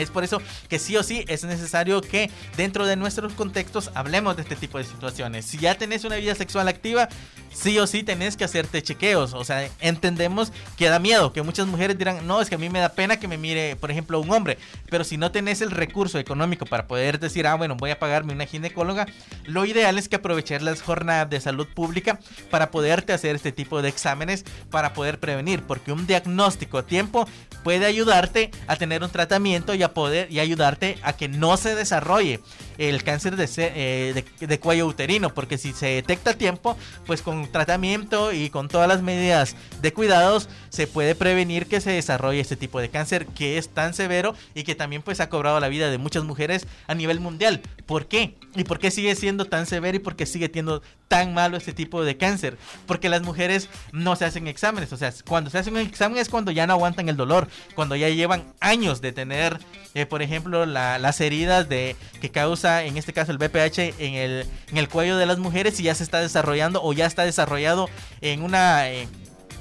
[0.00, 4.36] Es por eso que sí o sí es necesario que dentro de nuestros contextos hablemos
[4.36, 5.44] de este tipo de situaciones.
[5.44, 7.08] Si ya tenés una vida sexual activa,
[7.52, 9.34] sí o sí tenés que hacerte chequeos.
[9.34, 12.68] O sea, entendemos que da miedo, que muchas mujeres dirán, no, es que a mí
[12.68, 14.58] me da pena que me mire, por ejemplo, un hombre.
[14.88, 18.32] Pero si no tenés el recurso económico para poder decir, ah, bueno, voy a pagarme
[18.32, 19.06] una ginecóloga,
[19.44, 22.18] lo ideal es que aprovechar las jornadas de salud pública
[22.50, 25.62] para poderte hacer este tipo de exámenes para poder prevenir.
[25.62, 27.28] Porque un diagnóstico a tiempo
[27.64, 31.74] puede ayudarte a tener un tratamiento y a poder y ayudarte a que no se
[31.74, 32.40] desarrolle
[32.78, 36.76] el cáncer de, eh, de, cuello uterino, porque si se detecta a tiempo,
[37.06, 41.90] pues con tratamiento y con todas las medidas de cuidados se puede prevenir que se
[41.90, 45.60] desarrolle este tipo de cáncer que es tan severo y que también pues ha cobrado
[45.60, 47.60] la vida de muchas mujeres a nivel mundial.
[47.86, 48.36] ¿Por qué?
[48.56, 51.72] ¿Y por qué sigue siendo tan severo y por qué sigue teniendo tan malo este
[51.72, 52.56] tipo de cáncer?
[52.86, 56.28] Porque las mujeres no se hacen exámenes, o sea, cuando se hacen un examen es
[56.28, 59.58] cuando ya no aguantan el dolor, cuando ya llevan años de tener,
[59.94, 64.46] eh, por ejemplo, las heridas de que causa en este caso el BPH, en el,
[64.70, 67.90] en el cuello de las mujeres y ya se está desarrollando o ya está desarrollado
[68.20, 68.88] en una...
[68.88, 69.08] Eh,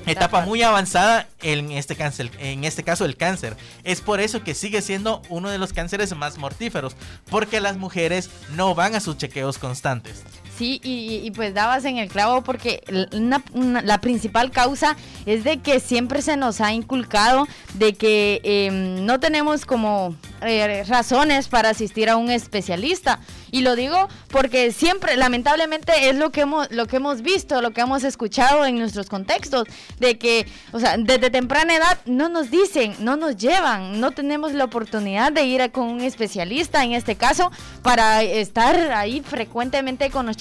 [0.05, 3.57] etapa muy avanzada en este cáncer, en este caso el cáncer.
[3.83, 6.95] Es por eso que sigue siendo uno de los cánceres más mortíferos,
[7.29, 10.23] porque las mujeres no van a sus chequeos constantes.
[10.59, 16.21] Sí, y, pues dabas en el clavo porque la principal causa es de que siempre
[16.21, 22.17] se nos ha inculcado de que em, no tenemos como eh, razones para asistir a
[22.17, 23.21] un especialista.
[23.51, 27.71] Y lo digo porque siempre, lamentablemente, es lo que hemos, lo que hemos visto, lo
[27.71, 29.65] que hemos escuchado en nuestros contextos,
[29.99, 34.53] de que, o sea, desde temprana edad no nos dicen, no nos llevan, no tenemos
[34.53, 40.25] la oportunidad de ir con un especialista, en este caso, para estar ahí frecuentemente con
[40.25, 40.37] los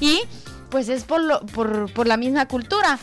[0.00, 0.20] y
[0.70, 2.98] pues es por, lo, por, por la misma cultura.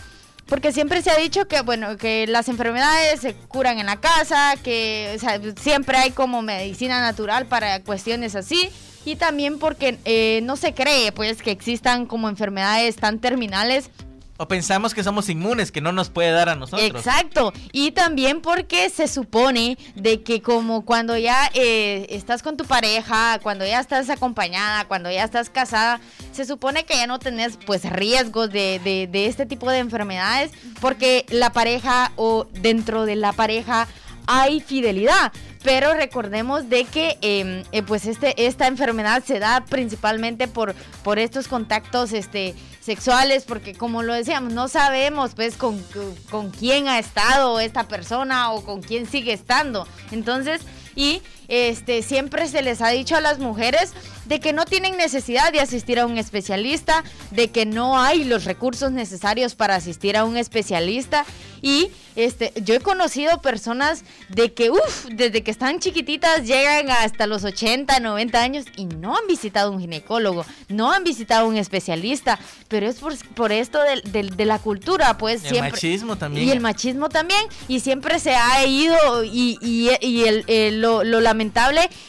[0.47, 4.55] Porque siempre se ha dicho que, bueno, que las enfermedades se curan en la casa,
[4.63, 5.19] que
[5.61, 8.69] siempre hay como medicina natural para cuestiones así.
[9.03, 13.89] Y también porque eh, no se cree, pues, que existan como enfermedades tan terminales
[14.37, 16.89] o pensamos que somos inmunes, que no nos puede dar a nosotros.
[16.89, 17.53] Exacto.
[17.71, 23.39] Y también porque se supone de que como cuando ya eh, estás con tu pareja,
[23.41, 25.99] cuando ya estás acompañada, cuando ya estás casada,
[26.31, 28.79] se supone que ya no tenés pues riesgos de,
[29.11, 33.87] de, este tipo de enfermedades porque la pareja o dentro de la pareja
[34.27, 35.31] hay fidelidad.
[35.63, 41.17] Pero recordemos de que em, eh, pues este, esta enfermedad se da principalmente por, por
[41.19, 42.55] estos contactos este,
[42.87, 45.83] sexuales, porque como lo decíamos, no sabemos pues con,
[46.31, 49.85] con quién ha estado esta persona o con quién sigue estando.
[50.11, 50.61] Entonces,
[50.95, 53.93] y este siempre se les ha dicho a las mujeres
[54.25, 58.43] de que no tienen necesidad de asistir a un especialista, de que no hay los
[58.43, 61.25] recursos necesarios para asistir a un especialista.
[61.61, 67.25] Y este yo he conocido personas de que uff, desde que están chiquititas llegan hasta
[67.25, 72.37] los 80, 90 años y no han visitado un ginecólogo, no han visitado un especialista,
[72.67, 76.47] pero es por, por esto de, de, la cultura, pues El machismo también.
[76.47, 77.43] Y el machismo también.
[77.67, 81.36] Y siempre se ha ido y, y, y el, lo, lo lamentable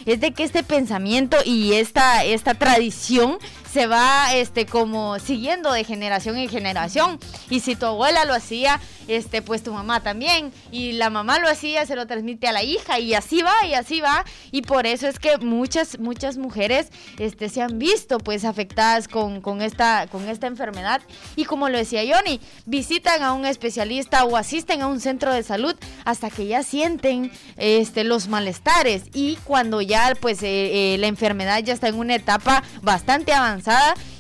[0.07, 3.39] es de que este pensamiento y esta, esta tradición
[3.73, 7.19] se va este como siguiendo de generación en generación.
[7.51, 10.53] Y si tu abuela lo hacía este pues tu mamá también.
[10.71, 12.99] Y la mamá lo hacía se lo transmite a la hija.
[12.99, 14.25] Y así va y así va.
[14.51, 19.41] Y por eso es que muchas muchas mujeres este se han visto pues afectadas con,
[19.41, 21.03] con esta con esta enfermedad.
[21.37, 25.43] Y como lo decía Johnny visitan a un especialista o asisten a un centro de
[25.43, 29.05] salud hasta que ya sienten este los malestares.
[29.13, 33.58] Y cuando ya pues eh, eh, la enfermedad ya está en una etapa bastante avanzada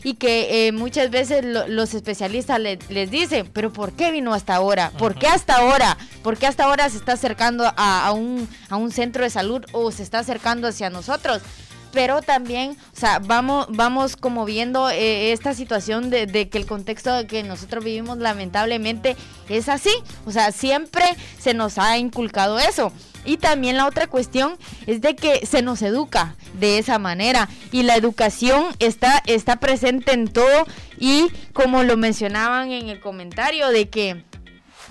[0.05, 4.90] y que eh, muchas veces los especialistas les dicen, pero ¿por qué vino hasta ahora?
[4.98, 5.96] ¿Por qué hasta ahora?
[6.22, 9.90] ¿Por qué hasta ahora se está acercando a, un, a un centro de salud o
[9.90, 11.42] se está acercando hacia nosotros?
[11.90, 16.66] pero también, o sea, vamos, vamos como viendo eh, esta situación de, de, que el
[16.66, 19.16] contexto que nosotros vivimos lamentablemente
[19.48, 19.90] es así,
[20.27, 21.05] o sea, siempre
[21.38, 22.92] se nos ha inculcado eso.
[23.29, 27.47] Y también la otra cuestión es de que se nos educa de esa manera.
[27.73, 30.67] Y la educación está, está presente en todo.
[30.99, 34.25] Y como lo mencionaban en el comentario de que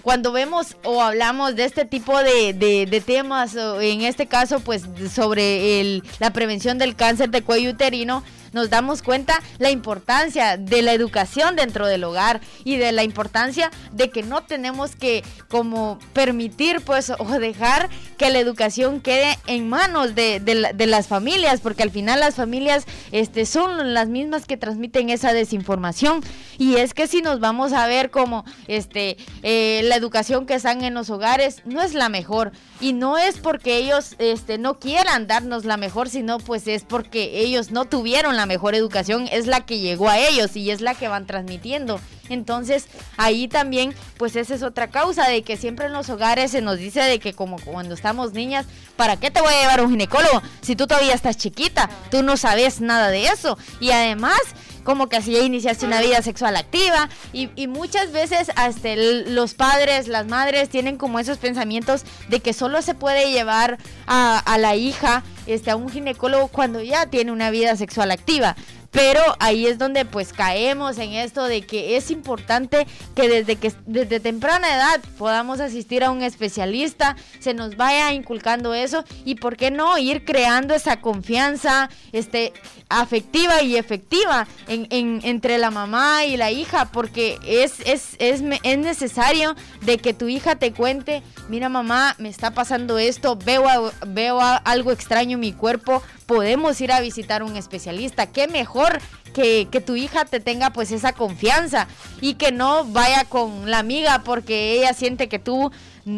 [0.04, 6.04] cuando vemos o hablamos de este tipo de, temas, en este caso pues sobre el,
[6.19, 11.55] la prevención del cáncer de cuello uterino, nos damos cuenta la importancia de la educación
[11.55, 17.12] dentro del hogar y de la importancia de que no tenemos que como permitir pues
[17.17, 20.41] o dejar que la educación quede en manos de,
[20.88, 26.21] las familias, porque al final las familias este, son las mismas que transmiten esa desinformación.
[26.57, 30.83] Y es que si nos vamos a ver como este, eh, la educación que están
[30.83, 32.51] en los hogares no es la mejor.
[32.79, 37.39] Y no es porque ellos este, no quieran darnos la mejor, sino pues es porque
[37.41, 40.95] ellos no tuvieron la mejor educación es la que llegó a ellos y es la
[40.95, 41.99] que van transmitiendo.
[42.29, 46.62] Entonces, ahí también, pues esa es otra causa de que siempre en los hogares se
[46.62, 49.83] nos dice de que como cuando estamos niñas, ¿para qué te voy a llevar a
[49.83, 51.89] un ginecólogo si tú todavía estás chiquita?
[52.12, 53.57] Tú no sabes nada de eso.
[53.79, 54.39] Y además,
[54.88, 60.08] como que así ya iniciaste una vida sexual activa y, muchas veces hasta los padres,
[60.08, 65.26] las madres tienen como esos pensamientos de que solo se puede llevar a, la hija
[65.45, 68.56] este, a un ginecólogo cuando ya tiene una vida sexual activa.
[68.91, 73.73] Pero ahí es donde pues caemos en esto de que es importante que desde que
[73.86, 79.58] desde temprana edad podamos asistir a un especialista, se nos vaya inculcando eso y por
[79.58, 82.54] qué no ir creando esa confianza este
[82.89, 88.78] afectiva y efectiva en, entre la mamá y la hija, porque es, es, es, es
[88.78, 94.39] necesario de que tu hija te cuente, mira mamá, me está pasando esto, veo, veo
[94.41, 98.28] algo extraño en mi cuerpo, podemos ir a visitar un especialista.
[98.28, 99.00] Qué mejor
[99.34, 101.88] que, que, tu hija te tenga pues esa confianza
[102.21, 105.71] y que no vaya con la amiga porque ella siente que tú,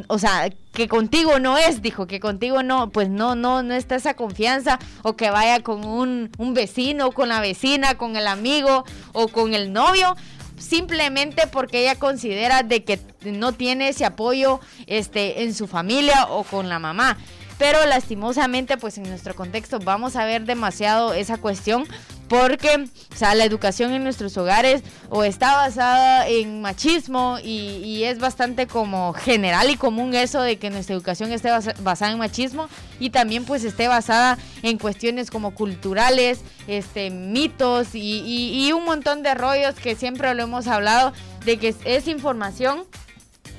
[0.08, 3.96] o sea, que contigo no es, dijo, que contigo no, pues no, no, no está
[3.96, 8.86] esa confianza o que vaya con un, un vecino, con la vecina, con el amigo
[9.14, 10.16] o con el novio
[10.58, 16.44] simplemente porque ella considera de que no tiene ese apoyo este en su familia o
[16.44, 17.18] con la mamá
[17.60, 21.86] pero lastimosamente pues en nuestro contexto vamos a ver demasiado esa cuestión
[22.30, 28.20] porque o sea, la educación en nuestros hogares o está basada en machismo y, es
[28.20, 31.50] bastante como general y común eso de que nuestra educación esté
[31.82, 32.70] basada en machismo
[33.00, 39.34] y también pues esté basada en cuestiones como culturales, este, mitos y, un montón de
[39.34, 41.12] rollos que siempre lo hemos hablado
[41.44, 42.86] de que es información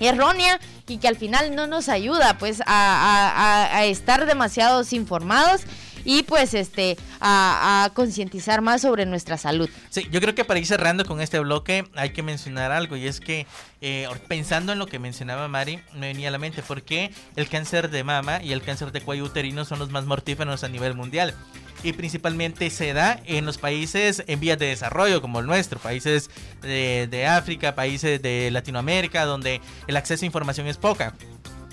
[0.00, 0.58] errónea
[0.88, 5.62] y que al final no nos ayuda pues a, estar demasiados informados
[6.04, 9.68] y pues este a, concientizar más sobre nuestra salud.
[9.90, 13.06] Sí, yo creo que para ir cerrando con este bloque hay que mencionar algo y
[13.06, 13.46] es que
[13.82, 17.90] eh, pensando en lo que mencionaba Mari me venía a la mente porque el cáncer
[17.90, 21.34] de mama y el cáncer de cuello uterino son los más mortíferos a nivel mundial
[21.82, 26.30] y principalmente se da en los países en vías de desarrollo como el nuestro, países
[26.62, 31.14] de, África, países de Latinoamérica donde el acceso a información es poca.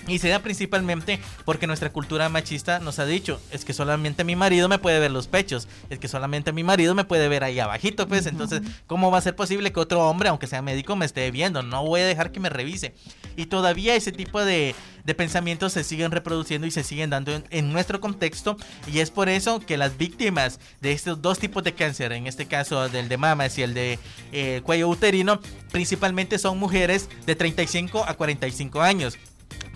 [0.08, 4.36] Y se da principalmente porque nuestra cultura machista nos ha dicho, es que solamente mi
[4.36, 7.60] marido me puede ver los pechos, es que solamente mi marido me puede ver ahí
[7.60, 11.06] abajito, pues entonces, ¿cómo va a ser posible que otro hombre, aunque sea médico, me
[11.06, 11.62] esté viendo?
[11.62, 12.94] No voy a dejar que me revise.
[13.36, 14.74] Y todavía ese tipo de,
[15.08, 18.58] de pensamientos se siguen reproduciendo y se siguen dando en, nuestro contexto
[18.92, 22.46] y es por eso que las víctimas de estos dos tipos de cáncer, en este
[22.46, 23.98] caso del de mamas y el de
[24.32, 25.40] eh, cuello uterino,
[25.72, 29.16] principalmente son mujeres de 35 a 45 años.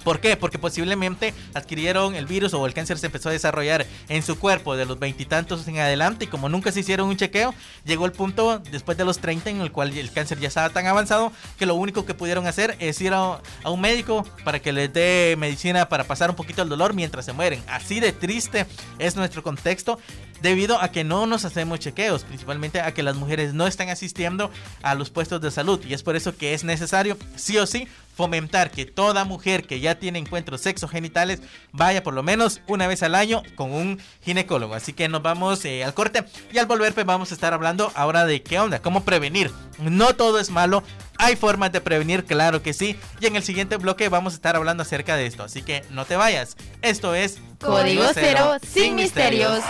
[0.04, 0.36] ¿Por qué?
[0.36, 4.76] Porque posiblemente adquirieron el virus o el cáncer se empezó a desarrollar en su cuerpo
[4.76, 8.58] de los veintitantos en adelante y como nunca se hicieron un chequeo, llegó el punto
[8.58, 11.74] después de los 30 en el cual el cáncer ya estaba tan avanzado que lo
[11.74, 16.04] único que pudieron hacer es ir a, un médico para que les dé medicina para
[16.04, 17.62] pasar un poquito el dolor mientras se mueren.
[17.68, 18.66] Así de triste
[18.98, 19.98] es nuestro contexto
[20.42, 24.50] debido a que no nos hacemos chequeos, principalmente a que las mujeres no están asistiendo
[24.82, 27.88] a los puestos de salud y es por eso que es necesario sí o sí
[28.14, 31.40] fomentar que toda mujer que ya tiene encuentros sexogenitales
[31.72, 34.74] vaya por lo menos una vez al año con un ginecólogo.
[34.74, 37.90] Así que nos vamos eh, al corte y al volver pues vamos a estar hablando
[37.94, 39.50] ahora de qué onda, cómo prevenir.
[39.78, 40.82] No todo es malo,
[41.18, 42.96] hay formas de prevenir, claro que sí.
[43.20, 45.44] Y en el siguiente bloque vamos a estar hablando acerca de esto.
[45.44, 46.56] Así que no te vayas.
[46.82, 49.60] Esto es Código, Cero, sin misterios.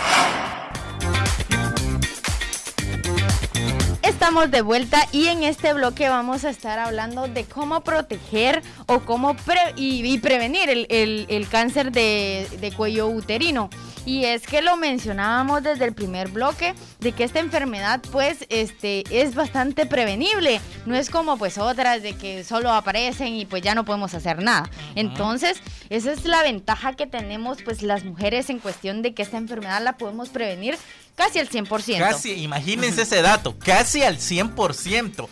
[4.01, 9.01] estamos de vuelta y en este bloque vamos a estar hablando de cómo proteger o
[9.01, 9.35] cómo
[9.75, 13.69] y, prevenir el, cáncer de, de, cuello uterino.
[14.05, 19.03] Y es que lo mencionábamos desde el primer bloque de que esta enfermedad pues este
[19.09, 20.59] es bastante prevenible.
[20.85, 24.41] No es como pues otras de que solo aparecen y pues ya no podemos hacer
[24.41, 24.69] nada.
[24.95, 29.37] Entonces, esa es la ventaja que tenemos pues las mujeres en cuestión de que esta
[29.37, 30.77] enfermedad la podemos prevenir
[31.15, 31.99] casi al 100%.
[31.99, 35.27] Casi, imagínense ese dato, casi al 100%.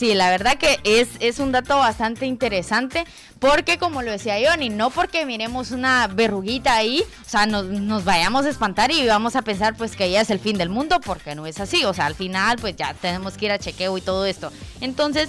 [0.00, 3.04] Sí, la verdad que es, es un dato bastante interesante
[3.38, 8.06] porque como lo decía Johnny, no porque miremos una verruguita ahí, o sea, nos, nos,
[8.06, 11.02] vayamos a espantar y vamos a pensar pues que ya es el fin del mundo,
[11.04, 13.98] porque no es así, o sea, al final pues ya tenemos que ir a chequeo
[13.98, 14.50] y todo esto.
[14.80, 15.28] Entonces,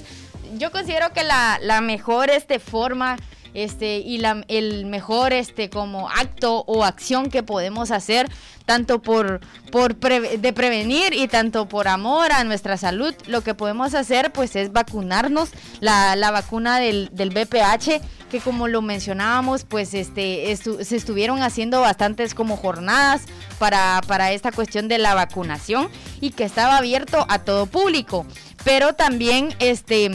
[0.57, 3.17] yo considero que la, la mejor este, forma
[3.53, 8.29] este, y la, el mejor este, como acto o acción que podemos hacer,
[8.65, 9.41] tanto por,
[9.71, 14.55] por de prevenir y tanto por amor a nuestra salud, lo que podemos hacer pues
[14.55, 15.49] es vacunarnos,
[15.79, 22.33] la, vacuna del, del BPH, que como lo mencionábamos, pues este, se estuvieron haciendo bastantes
[22.33, 23.23] como jornadas
[23.59, 25.89] para, para esta cuestión de la vacunación
[26.21, 28.25] y que estaba abierto a todo público.
[28.63, 30.11] Pero también este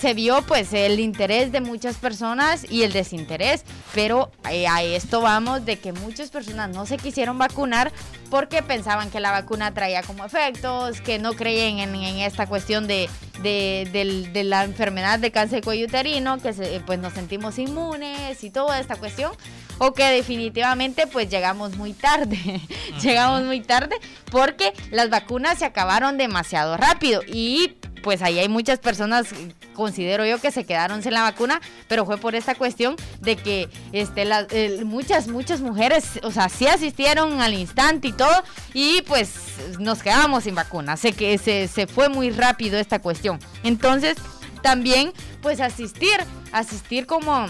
[0.00, 3.64] se vio pues el interés de muchas personas y el desinterés,
[3.94, 7.92] pero eh, a esto vamos de que muchas personas no se quisieron vacunar
[8.30, 13.08] porque pensaban que la vacuna traía como efectos, que no creían en, esta cuestión de,
[13.42, 18.80] de, la enfermedad de cáncer de cuello uterino, que pues nos sentimos inmunes y toda
[18.80, 19.32] esta cuestión,
[19.78, 22.60] o que definitivamente pues llegamos muy tarde,
[23.02, 23.96] llegamos muy tarde
[24.30, 29.28] porque las vacunas se acabaron demasiado rápido y pues ahí hay muchas personas,
[29.72, 33.70] considero yo, que se quedaron sin la vacuna, pero fue por esta cuestión de que
[33.92, 34.26] este,
[34.84, 38.44] muchas, muchas mujeres, o sea, sí asistieron al instante y todo,
[38.74, 39.32] y pues
[39.80, 40.98] nos quedamos sin vacuna.
[40.98, 43.38] Sé que se, se fue muy rápido esta cuestión.
[43.62, 44.16] Entonces,
[44.60, 46.18] también, pues asistir,
[46.52, 47.48] asistir como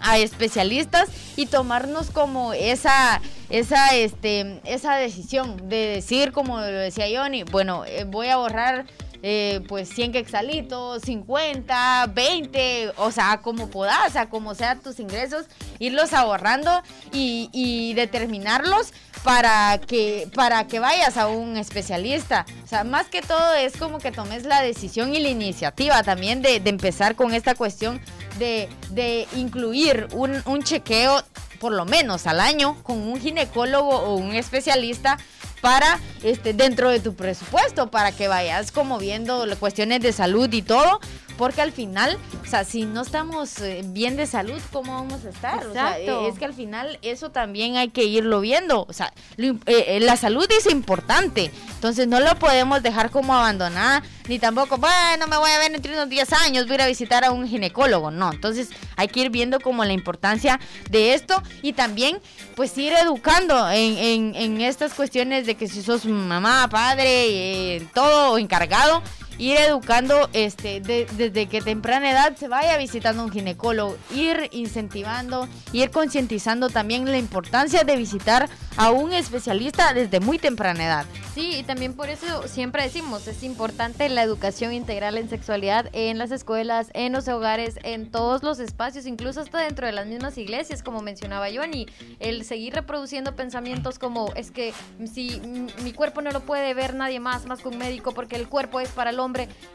[0.00, 7.06] a especialistas y tomarnos como esa esa este esa decisión de decir como lo decía
[7.10, 8.86] Johnny bueno eh, voy a borrar
[9.28, 15.00] eh, pues 100 quexalitos, 50, 20, o sea, como puedas, o sea, como sean tus
[15.00, 15.46] ingresos,
[15.80, 16.70] irlos ahorrando
[17.12, 18.92] y, y, determinarlos
[19.24, 22.46] para que, para que vayas a un especialista.
[22.62, 26.40] O sea, más que todo es como que tomes la decisión y la iniciativa también
[26.40, 28.00] de, de empezar con esta cuestión
[28.38, 31.24] de, de incluir un chequeo
[31.58, 35.18] por lo menos al año con un ginecólogo o un especialista
[35.66, 40.62] para este dentro de tu presupuesto para que vayas como viendo cuestiones de salud y
[40.62, 41.00] todo
[41.36, 45.28] porque al final, o sea, si no estamos eh, bien de salud, ¿cómo vamos a
[45.28, 45.66] estar?
[45.66, 48.86] O sea, eh, es que al final eso también hay que irlo viendo.
[48.88, 51.50] O sea, eh, la salud es importante.
[51.74, 55.92] Entonces no lo podemos dejar como abandonada, ni tampoco, bueno, me voy a ver entre
[55.92, 58.10] unos 10 años, voy a ir a visitar a un ginecólogo.
[58.10, 60.58] No, entonces hay que ir viendo como la importancia
[60.90, 62.18] de esto y también
[62.54, 69.02] pues ir educando en, en, estas cuestiones de que si sos mamá, padre, todo encargado,
[69.38, 75.90] ir educando este, desde que temprana edad se vaya visitando un ginecólogo, ir incentivando, ir
[75.90, 81.06] concientizando también la importancia de visitar a un especialista desde muy temprana edad.
[81.34, 86.18] Sí, y también por eso siempre decimos, es importante la educación integral en sexualidad en
[86.18, 90.38] las escuelas, en los hogares, en todos los espacios, incluso hasta dentro de las mismas
[90.38, 91.86] iglesias, como mencionaba Johnny,
[92.20, 94.72] el seguir reproduciendo pensamientos como es que
[95.12, 95.40] si
[95.82, 98.80] mi cuerpo no lo puede ver nadie más, más que un médico, porque el cuerpo
[98.80, 99.25] es para el hombre,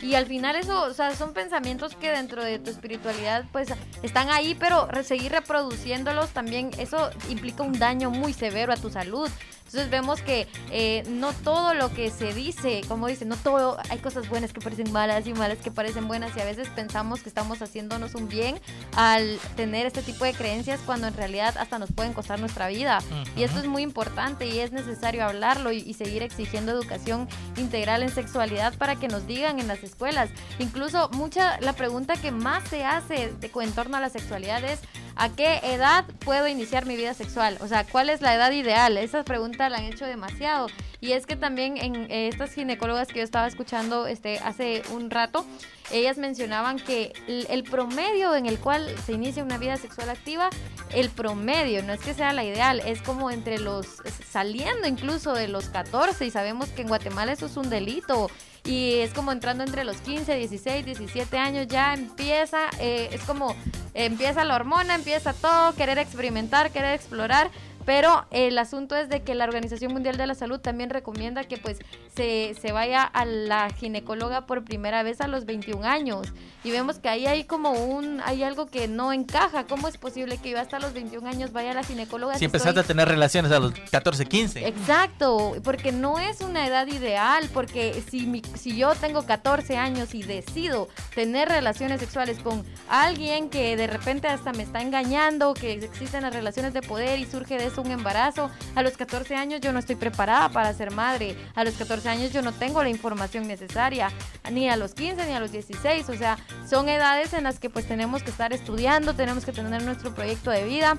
[0.01, 3.69] y al final eso, o sea, son pensamientos que dentro de tu espiritualidad pues
[4.03, 9.29] están ahí, pero seguir reproduciéndolos también, eso implica un daño muy severo a tu salud.
[9.71, 13.99] Entonces vemos que eh, no todo lo que se dice, como dice, no todo, hay
[13.99, 17.29] cosas buenas que parecen malas y malas que parecen buenas y a veces pensamos que
[17.29, 18.59] estamos haciéndonos un bien
[18.97, 22.99] al tener este tipo de creencias cuando en realidad hasta nos pueden costar nuestra vida.
[23.37, 28.09] Y esto es muy importante y es necesario hablarlo y, seguir exigiendo educación integral en
[28.09, 30.29] sexualidad para que nos digan en las escuelas.
[30.59, 34.79] Incluso mucha, la pregunta que más se hace de, en torno a la sexualidad es
[35.21, 37.59] ¿a qué edad puedo iniciar mi vida sexual?
[37.61, 38.97] O sea, ¿cuál es la edad ideal?
[38.97, 40.65] Esa pregunta la han hecho demasiado.
[41.01, 45.09] Y es que también en eh, estas ginecólogas que yo estaba escuchando este, hace un
[45.09, 45.47] rato,
[45.91, 50.51] ellas mencionaban que el, promedio en el cual se inicia una vida sexual activa,
[50.93, 53.87] el promedio, no es que sea la ideal, es como entre los,
[54.29, 58.29] saliendo incluso de los 14 y sabemos que en Guatemala eso es un delito
[58.63, 63.55] y es como entrando entre los 15, 16, 17 años ya empieza, eh, es como
[63.95, 67.49] empieza la hormona, empieza todo, querer experimentar, querer explorar,
[67.85, 71.57] Pero el asunto es de que la Organización Mundial de la Salud también recomienda que
[71.57, 71.79] pues
[72.15, 76.27] se, se vaya a la ginecóloga por primera vez a los 21 años.
[76.63, 79.65] Y vemos que ahí hay como un, hay algo que no encaja.
[79.65, 82.35] ¿Cómo es posible que yo hasta los 21 años vaya a la ginecóloga?
[82.35, 84.67] Si empezaste a tener relaciones a los 14, 15.
[84.67, 90.13] Exacto, porque no es una edad ideal, porque si, mi, si yo tengo 14 años
[90.13, 95.73] y decido tener relaciones sexuales con alguien que de repente hasta me está engañando, que
[95.73, 99.71] existen las relaciones de poder y surge de un embarazo, a los 14 años yo
[99.71, 103.47] no estoy preparada para ser madre, a los 14 años yo no tengo la información
[103.47, 104.11] necesaria,
[104.51, 107.69] ni a los 15 ni a los 16, o sea, son edades en las que
[107.69, 110.97] pues tenemos que estar estudiando, tenemos que tener nuestro proyecto de vida.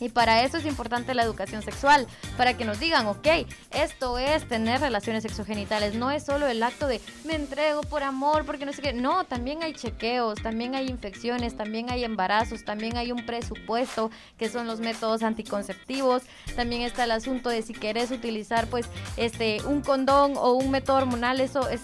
[0.00, 3.26] Y para eso es importante la educación sexual, para que nos digan, ok,
[3.72, 8.44] esto es tener relaciones sexogenitales, no es solo el acto de me entrego por amor,
[8.44, 12.96] porque no sé qué, no, también hay chequeos, también hay infecciones, también hay embarazos, también
[12.96, 16.22] hay un presupuesto, que son los métodos anticonceptivos,
[16.54, 18.86] también está el asunto de si quieres utilizar pues
[19.16, 21.80] este un condón o un método hormonal, eso es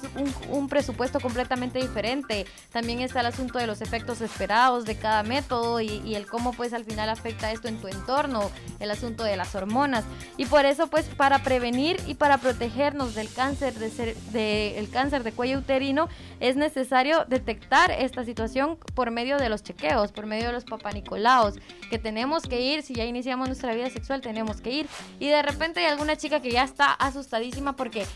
[0.51, 5.81] un, presupuesto completamente diferente, también está el asunto de los efectos esperados de cada método
[5.81, 8.51] y, y el cómo pues al final afecta esto en tu entorno entorno,
[8.81, 10.05] el asunto de las hormonas.
[10.37, 14.91] Y por eso, pues, para prevenir y para protegernos del cáncer de, ser, de el
[14.91, 16.09] cáncer de cuello uterino,
[16.41, 21.55] es necesario detectar esta situación por medio de los chequeos, por medio de los papanicolaos,
[21.89, 24.87] que tenemos que ir, si ya iniciamos nuestra vida sexual, tenemos que ir.
[25.19, 28.07] Y de repente hay alguna chica que ya está asustadísima porque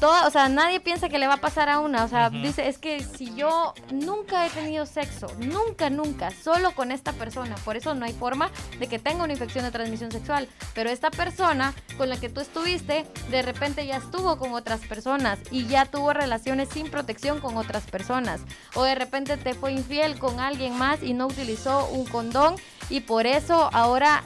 [0.00, 2.68] toda, o sea, nadie piensa que le va a pasar a una, o sea, dice,
[2.68, 7.76] es que si yo nunca he tenido sexo, nunca, nunca, solo con esta persona, por
[7.76, 11.74] eso no hay forma de que tenga una infección de transmisión sexual, pero esta persona
[11.98, 16.12] con la que tú estuviste, de repente ya estuvo con otras personas y ya tuvo
[16.12, 18.40] relaciones sin protección con otras personas,
[18.74, 22.56] o de repente te fue infiel con alguien más y no utilizó un condón
[22.90, 24.24] y por eso ahora,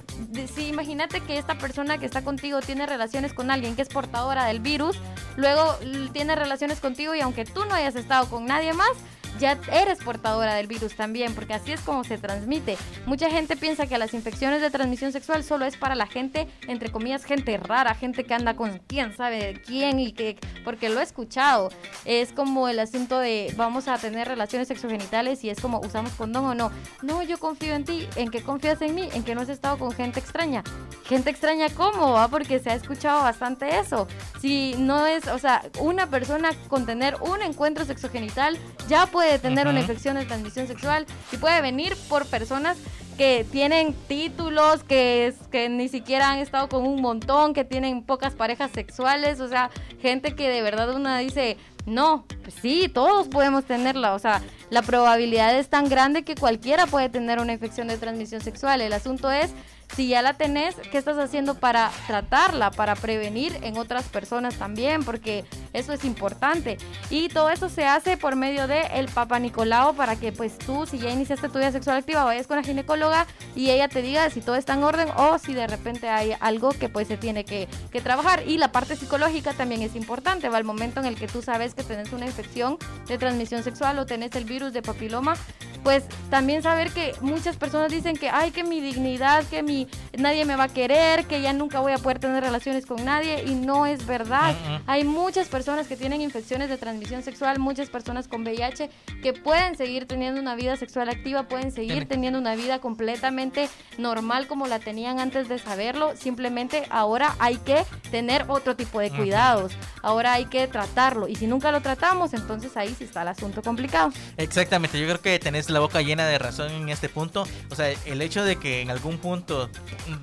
[0.54, 4.46] si imagínate que esta persona que está contigo tiene relaciones con alguien que es portadora
[4.46, 4.98] del virus,
[5.36, 5.76] luego
[6.12, 8.90] tiene relaciones contigo y aunque tú no hayas estado con nadie más,
[9.38, 12.76] ya eres portadora del virus también, porque así es como se transmite.
[13.06, 16.90] Mucha gente piensa que las infecciones de transmisión sexual solo es para la gente, entre
[16.90, 21.02] comillas, gente rara, gente que anda con quién sabe quién y que, porque lo he
[21.02, 21.70] escuchado.
[22.04, 26.44] Es como el asunto de vamos a tener relaciones sexogenitales y es como usamos condón
[26.46, 26.70] o no.
[27.02, 29.78] No, yo confío en ti, en que confías en mí, en que no has estado
[29.78, 30.62] con gente extraña.
[31.04, 32.12] Gente extraña, ¿cómo?
[32.12, 32.28] va?
[32.28, 34.06] Porque se ha escuchado bastante eso.
[34.40, 38.58] Si no es, o sea, una persona con tener un encuentro sexogenital
[38.88, 42.78] ya puede puede tener una infección de transmisión sexual y puede venir por personas
[43.18, 48.32] que tienen títulos, que, que ni siquiera han estado con un montón, que tienen pocas
[48.32, 49.70] parejas sexuales, o sea,
[50.00, 54.80] gente que de verdad una dice, no, pues sí, todos podemos tenerla, o sea, la
[54.80, 58.80] probabilidad es tan grande que cualquiera puede tener una infección de transmisión sexual.
[58.80, 59.52] El asunto es
[59.94, 65.04] si ya la tenés, ¿qué estás haciendo para tratarla, para prevenir en otras personas también?
[65.04, 66.78] Porque eso es importante.
[67.10, 70.86] Y todo eso se hace por medio de el Papa Nicolau para que pues tú,
[70.86, 73.26] si ya iniciaste tu vida sexual activa, vayas con la ginecóloga
[73.56, 76.70] y ella te diga si todo está en orden o si de repente hay algo
[76.70, 78.46] que pues se tiene que, que trabajar.
[78.46, 80.48] Y la parte psicológica también es importante.
[80.48, 83.98] Va al momento en el que tú sabes que tenés una infección de transmisión sexual
[83.98, 85.34] o tenés el virus de papiloma,
[85.82, 89.77] pues también saber que muchas personas dicen que, ay, que mi dignidad, que mi
[90.16, 93.44] nadie me va a querer, que ya nunca voy a poder tener relaciones con nadie
[93.46, 94.56] y no es verdad.
[94.86, 98.90] Hay muchas personas que tienen infecciones de transmisión sexual, muchas personas con VIH
[99.22, 103.68] que pueden seguir teniendo una vida sexual activa, pueden seguir teniendo una vida completamente
[103.98, 106.16] normal como la tenían antes de saberlo.
[106.16, 109.72] Simplemente ahora hay que tener otro tipo de cuidados.
[110.02, 113.62] Ahora hay que tratarlo y si nunca lo tratamos, entonces ahí sí está el asunto
[113.62, 114.12] complicado.
[114.36, 117.46] Exactamente, yo creo que tenés la boca llena de razón en este punto.
[117.70, 119.67] O sea, el hecho de que en algún punto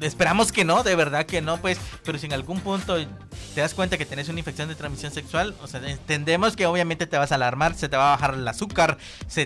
[0.01, 2.97] esperamos que no, de verdad que no, pues, pero si en algún punto
[3.53, 7.07] te das cuenta que tienes una infección de transmisión sexual, o sea, entendemos que obviamente
[7.07, 8.97] te vas a alarmar, se te va a bajar el azúcar,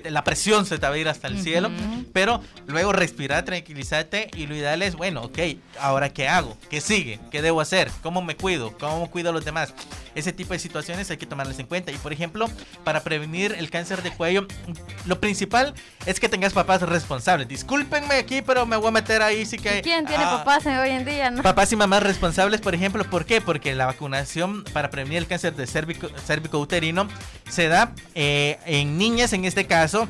[0.05, 1.69] la presión se te va a ir hasta el cielo,
[2.13, 5.39] pero luego respirar, tranquilízate y lo ideal es, bueno, ok,
[5.79, 9.45] ahora qué hago, qué sigue, qué debo hacer, cómo me cuido, cómo cuido a los
[9.45, 9.73] demás.
[10.15, 11.91] Ese tipo de situaciones hay que tomarlas en cuenta.
[11.91, 12.49] Y por ejemplo,
[12.83, 14.47] para prevenir el cáncer de cuello,
[15.05, 15.73] lo principal
[16.05, 17.47] es que tengas papás responsables.
[17.47, 20.91] Discúlpenme aquí, pero me voy a meter ahí sí que ¿Quién tiene ah, papás hoy
[20.91, 21.31] en día?
[21.31, 21.41] No?
[21.41, 23.41] Papás y mamás responsables, por ejemplo, ¿por qué?
[23.41, 27.07] Porque la vacunación para prevenir el cáncer de cérvico, uterino
[27.49, 30.07] se da eh, en niñas, en este caso,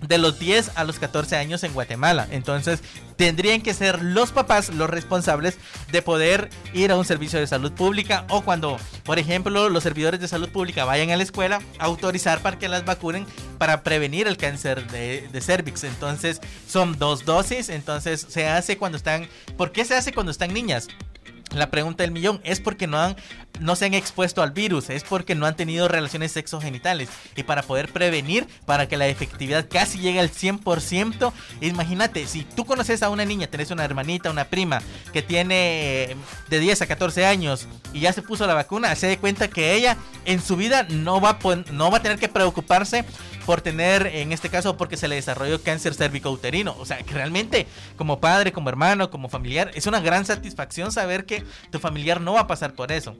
[0.00, 2.26] de los 10 a los 14 años en Guatemala.
[2.30, 2.80] Entonces,
[3.16, 5.58] tendrían que ser los papás los responsables
[5.90, 10.20] de poder ir a un servicio de salud pública o cuando, por ejemplo, los servidores
[10.20, 13.26] de salud pública vayan a la escuela, autorizar para que las vacunen
[13.58, 15.84] para prevenir el cáncer de, de cervix.
[15.84, 19.28] Entonces, son dos dosis, entonces se hace cuando están...
[19.56, 20.88] ¿Por qué se hace cuando están niñas?
[21.54, 23.16] la pregunta del millón es porque no han
[23.60, 27.08] no se han expuesto al virus, es porque no han tenido relaciones sexogenitales.
[27.36, 32.64] Y para poder prevenir, para que la efectividad casi llegue al 100%, imagínate, si tú
[32.64, 34.80] conoces a una niña, tenés una hermanita, una prima
[35.12, 36.16] que tiene eh,
[36.48, 39.74] de 10 a 14 años y ya se puso la vacuna, se dé cuenta que
[39.74, 41.38] ella en su vida no va
[41.72, 43.04] no va a tener que preocuparse
[43.48, 46.76] por tener, en este caso, porque se le desarrolló cáncer cervicouterino.
[46.78, 51.24] O sea, que realmente, como padre, como hermano, como familiar, es una gran satisfacción saber
[51.24, 53.16] que tu familiar no va a pasar por eso.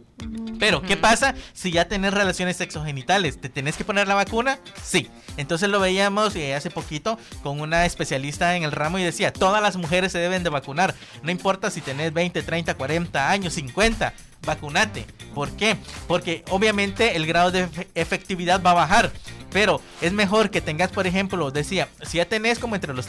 [0.59, 3.41] Pero, ¿qué pasa si ya tenés relaciones sexogenitales?
[3.41, 4.59] ¿Te tenés que poner la vacuna?
[4.83, 5.09] Sí.
[5.37, 9.63] Entonces lo veíamos eh, hace poquito con una especialista en el ramo y decía, todas
[9.63, 10.95] las mujeres se deben de vacunar.
[11.23, 14.13] No importa si tenés 20, 30, 40 años, 50
[14.45, 15.07] vacunate.
[15.35, 15.77] ¿Por qué?
[16.07, 19.13] Porque obviamente el grado de efectividad va a bajar.
[19.51, 23.07] Pero es mejor que tengas, por ejemplo, decía, si ya tenés como entre los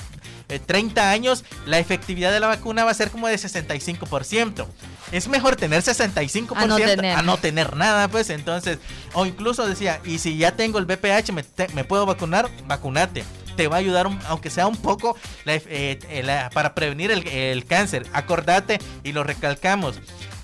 [0.65, 4.65] 30 eh, años, la efectividad de la vacuna va a ser como de 65%.
[5.11, 8.79] Es mejor tener 65% a no tener, a no tener nada, pues entonces,
[9.13, 11.31] o incluso decía, y si ya tengo el BPH,
[11.73, 13.23] me, puedo vacunar, vacunate
[13.55, 18.05] te va a ayudar, aunque sea un poco, eh, eh, para prevenir el, el, cáncer.
[18.13, 19.99] Acordate y lo recalcamos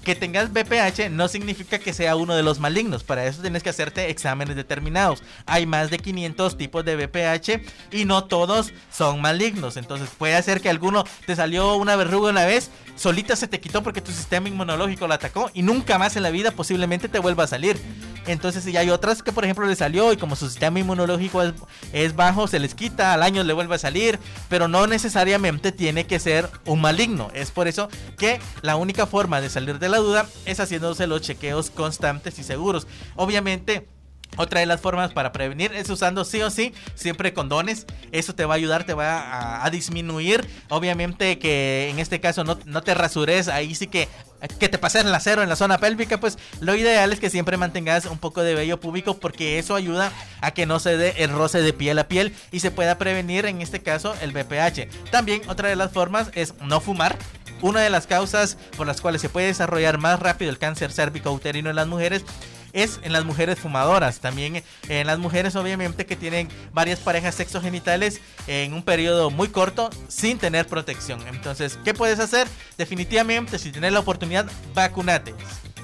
[0.06, 3.04] que tengas BPH no significa que sea uno de los malignos.
[3.04, 5.24] Para eso tienes que hacerte exámenes determinados.
[5.46, 9.76] Hay más de 500 tipos de BPH y no todos son malignos.
[9.76, 13.84] Entonces puede ser que alguno te salió una verruga una vez, solita se te quitó
[13.84, 17.44] porque tu sistema inmunológico la atacó y nunca más en la vida posiblemente te vuelva
[17.44, 17.78] a salir.
[18.28, 21.44] Entonces, si hay otras que, por ejemplo, le salió y como su sistema inmunológico
[21.94, 26.08] es, bajo, se les quita, al año le vuelve a salir, pero no necesariamente tiene
[26.08, 27.30] que ser un maligno.
[27.34, 27.88] Es por eso
[28.18, 32.44] que la única forma de salir de la duda es haciéndose los chequeos constantes y
[32.44, 32.88] seguros.
[33.16, 33.88] Obviamente,
[34.38, 37.86] otra de las formas para prevenir es usando sí o sí siempre condones.
[38.12, 40.46] Eso te va a ayudar, te va a, disminuir.
[40.70, 43.48] Obviamente que en este caso no, no, te rasures.
[43.48, 44.08] Ahí sí que
[44.60, 46.20] que te pases el acero en la zona pélvica.
[46.20, 50.12] Pues lo ideal es que siempre mantengas un poco de vello púbico porque eso ayuda
[50.42, 53.46] a que no se dé el roce de piel a piel y se pueda prevenir
[53.46, 55.10] en este caso el BPH.
[55.12, 57.18] También otra de las formas es no fumar.
[57.62, 61.32] Una de las causas por las cuales se puede desarrollar más rápido el cáncer cérvico
[61.32, 62.24] uterino en las mujeres
[62.74, 64.20] es en las mujeres fumadoras.
[64.20, 69.90] También en las mujeres obviamente que tienen varias parejas sexogenitales en un periodo muy corto
[70.10, 71.26] sin tener protección.
[71.28, 72.48] Entonces, ¿qué puedes hacer?
[72.78, 75.34] Definitivamente, si tienes la oportunidad, vacunate.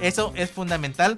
[0.01, 1.17] Eso es fundamental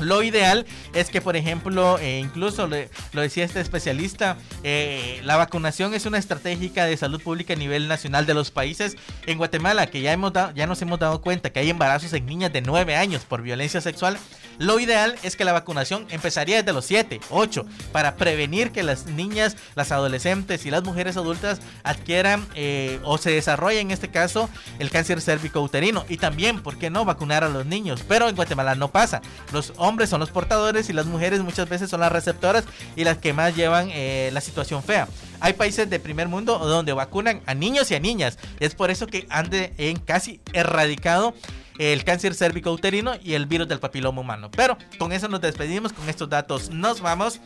[0.00, 5.94] lo ideal es que, por ejemplo, eh, incluso lo decía este especialista, eh, la vacunación
[5.94, 8.96] es una estratégica de salud pública a nivel nacional de los países.
[9.26, 12.52] En Guatemala, que ya, hemos ya nos hemos dado cuenta que hay embarazos en niñas
[12.52, 14.18] de 9 años por violencia sexual,
[14.58, 19.06] lo ideal es que la vacunación empezaría desde los 7, 8, para prevenir que las
[19.06, 24.48] niñas, las adolescentes y las mujeres adultas adquieran eh, o se desarrollen en este caso
[24.78, 26.04] el cáncer cérvico uterino.
[26.08, 28.04] Y también, ¿por qué no vacunar a los niños?
[28.06, 29.22] Pero en Guatemala no pasa.
[29.52, 32.64] Los hombres son los portadores y las mujeres muchas veces son las receptoras
[32.96, 35.08] y las que más llevan eh, la situación fea.
[35.40, 38.38] Hay países de primer mundo donde vacunan a niños y a niñas.
[38.60, 41.34] Es por eso que han en casi erradicado
[41.78, 44.50] el cáncer cérvico uterino y el virus del papiloma humano.
[44.50, 47.40] Pero con eso nos despedimos, con estos datos nos vamos.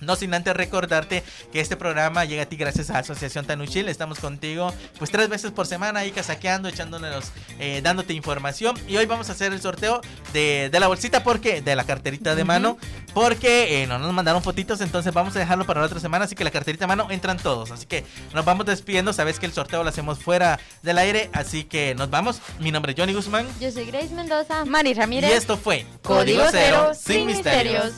[0.00, 1.22] No sin antes recordarte
[1.52, 3.88] que este programa llega a ti gracias a Asociación Tanuchil.
[3.88, 8.76] Estamos contigo pues tres veces por semana ahí casaqueando, echándonos, eh, dándote información.
[8.86, 10.02] Y hoy vamos a hacer el sorteo
[10.34, 12.76] de, la bolsita porque, de la carterita de mano,
[13.14, 16.26] porque eh, no nos mandaron fotitos, entonces vamos a dejarlo para la otra semana.
[16.26, 17.70] Así que la carterita de mano entran todos.
[17.70, 19.14] Así que nos vamos despidiendo.
[19.14, 22.42] Sabes que el sorteo lo hacemos fuera del aire, así que nos vamos.
[22.60, 23.46] Mi nombre es Johnny Guzmán.
[23.60, 24.66] Yo soy Grace Mendoza.
[24.66, 25.30] Mari Ramírez.
[25.30, 27.94] Y esto fue Código, Cero, sin misterios.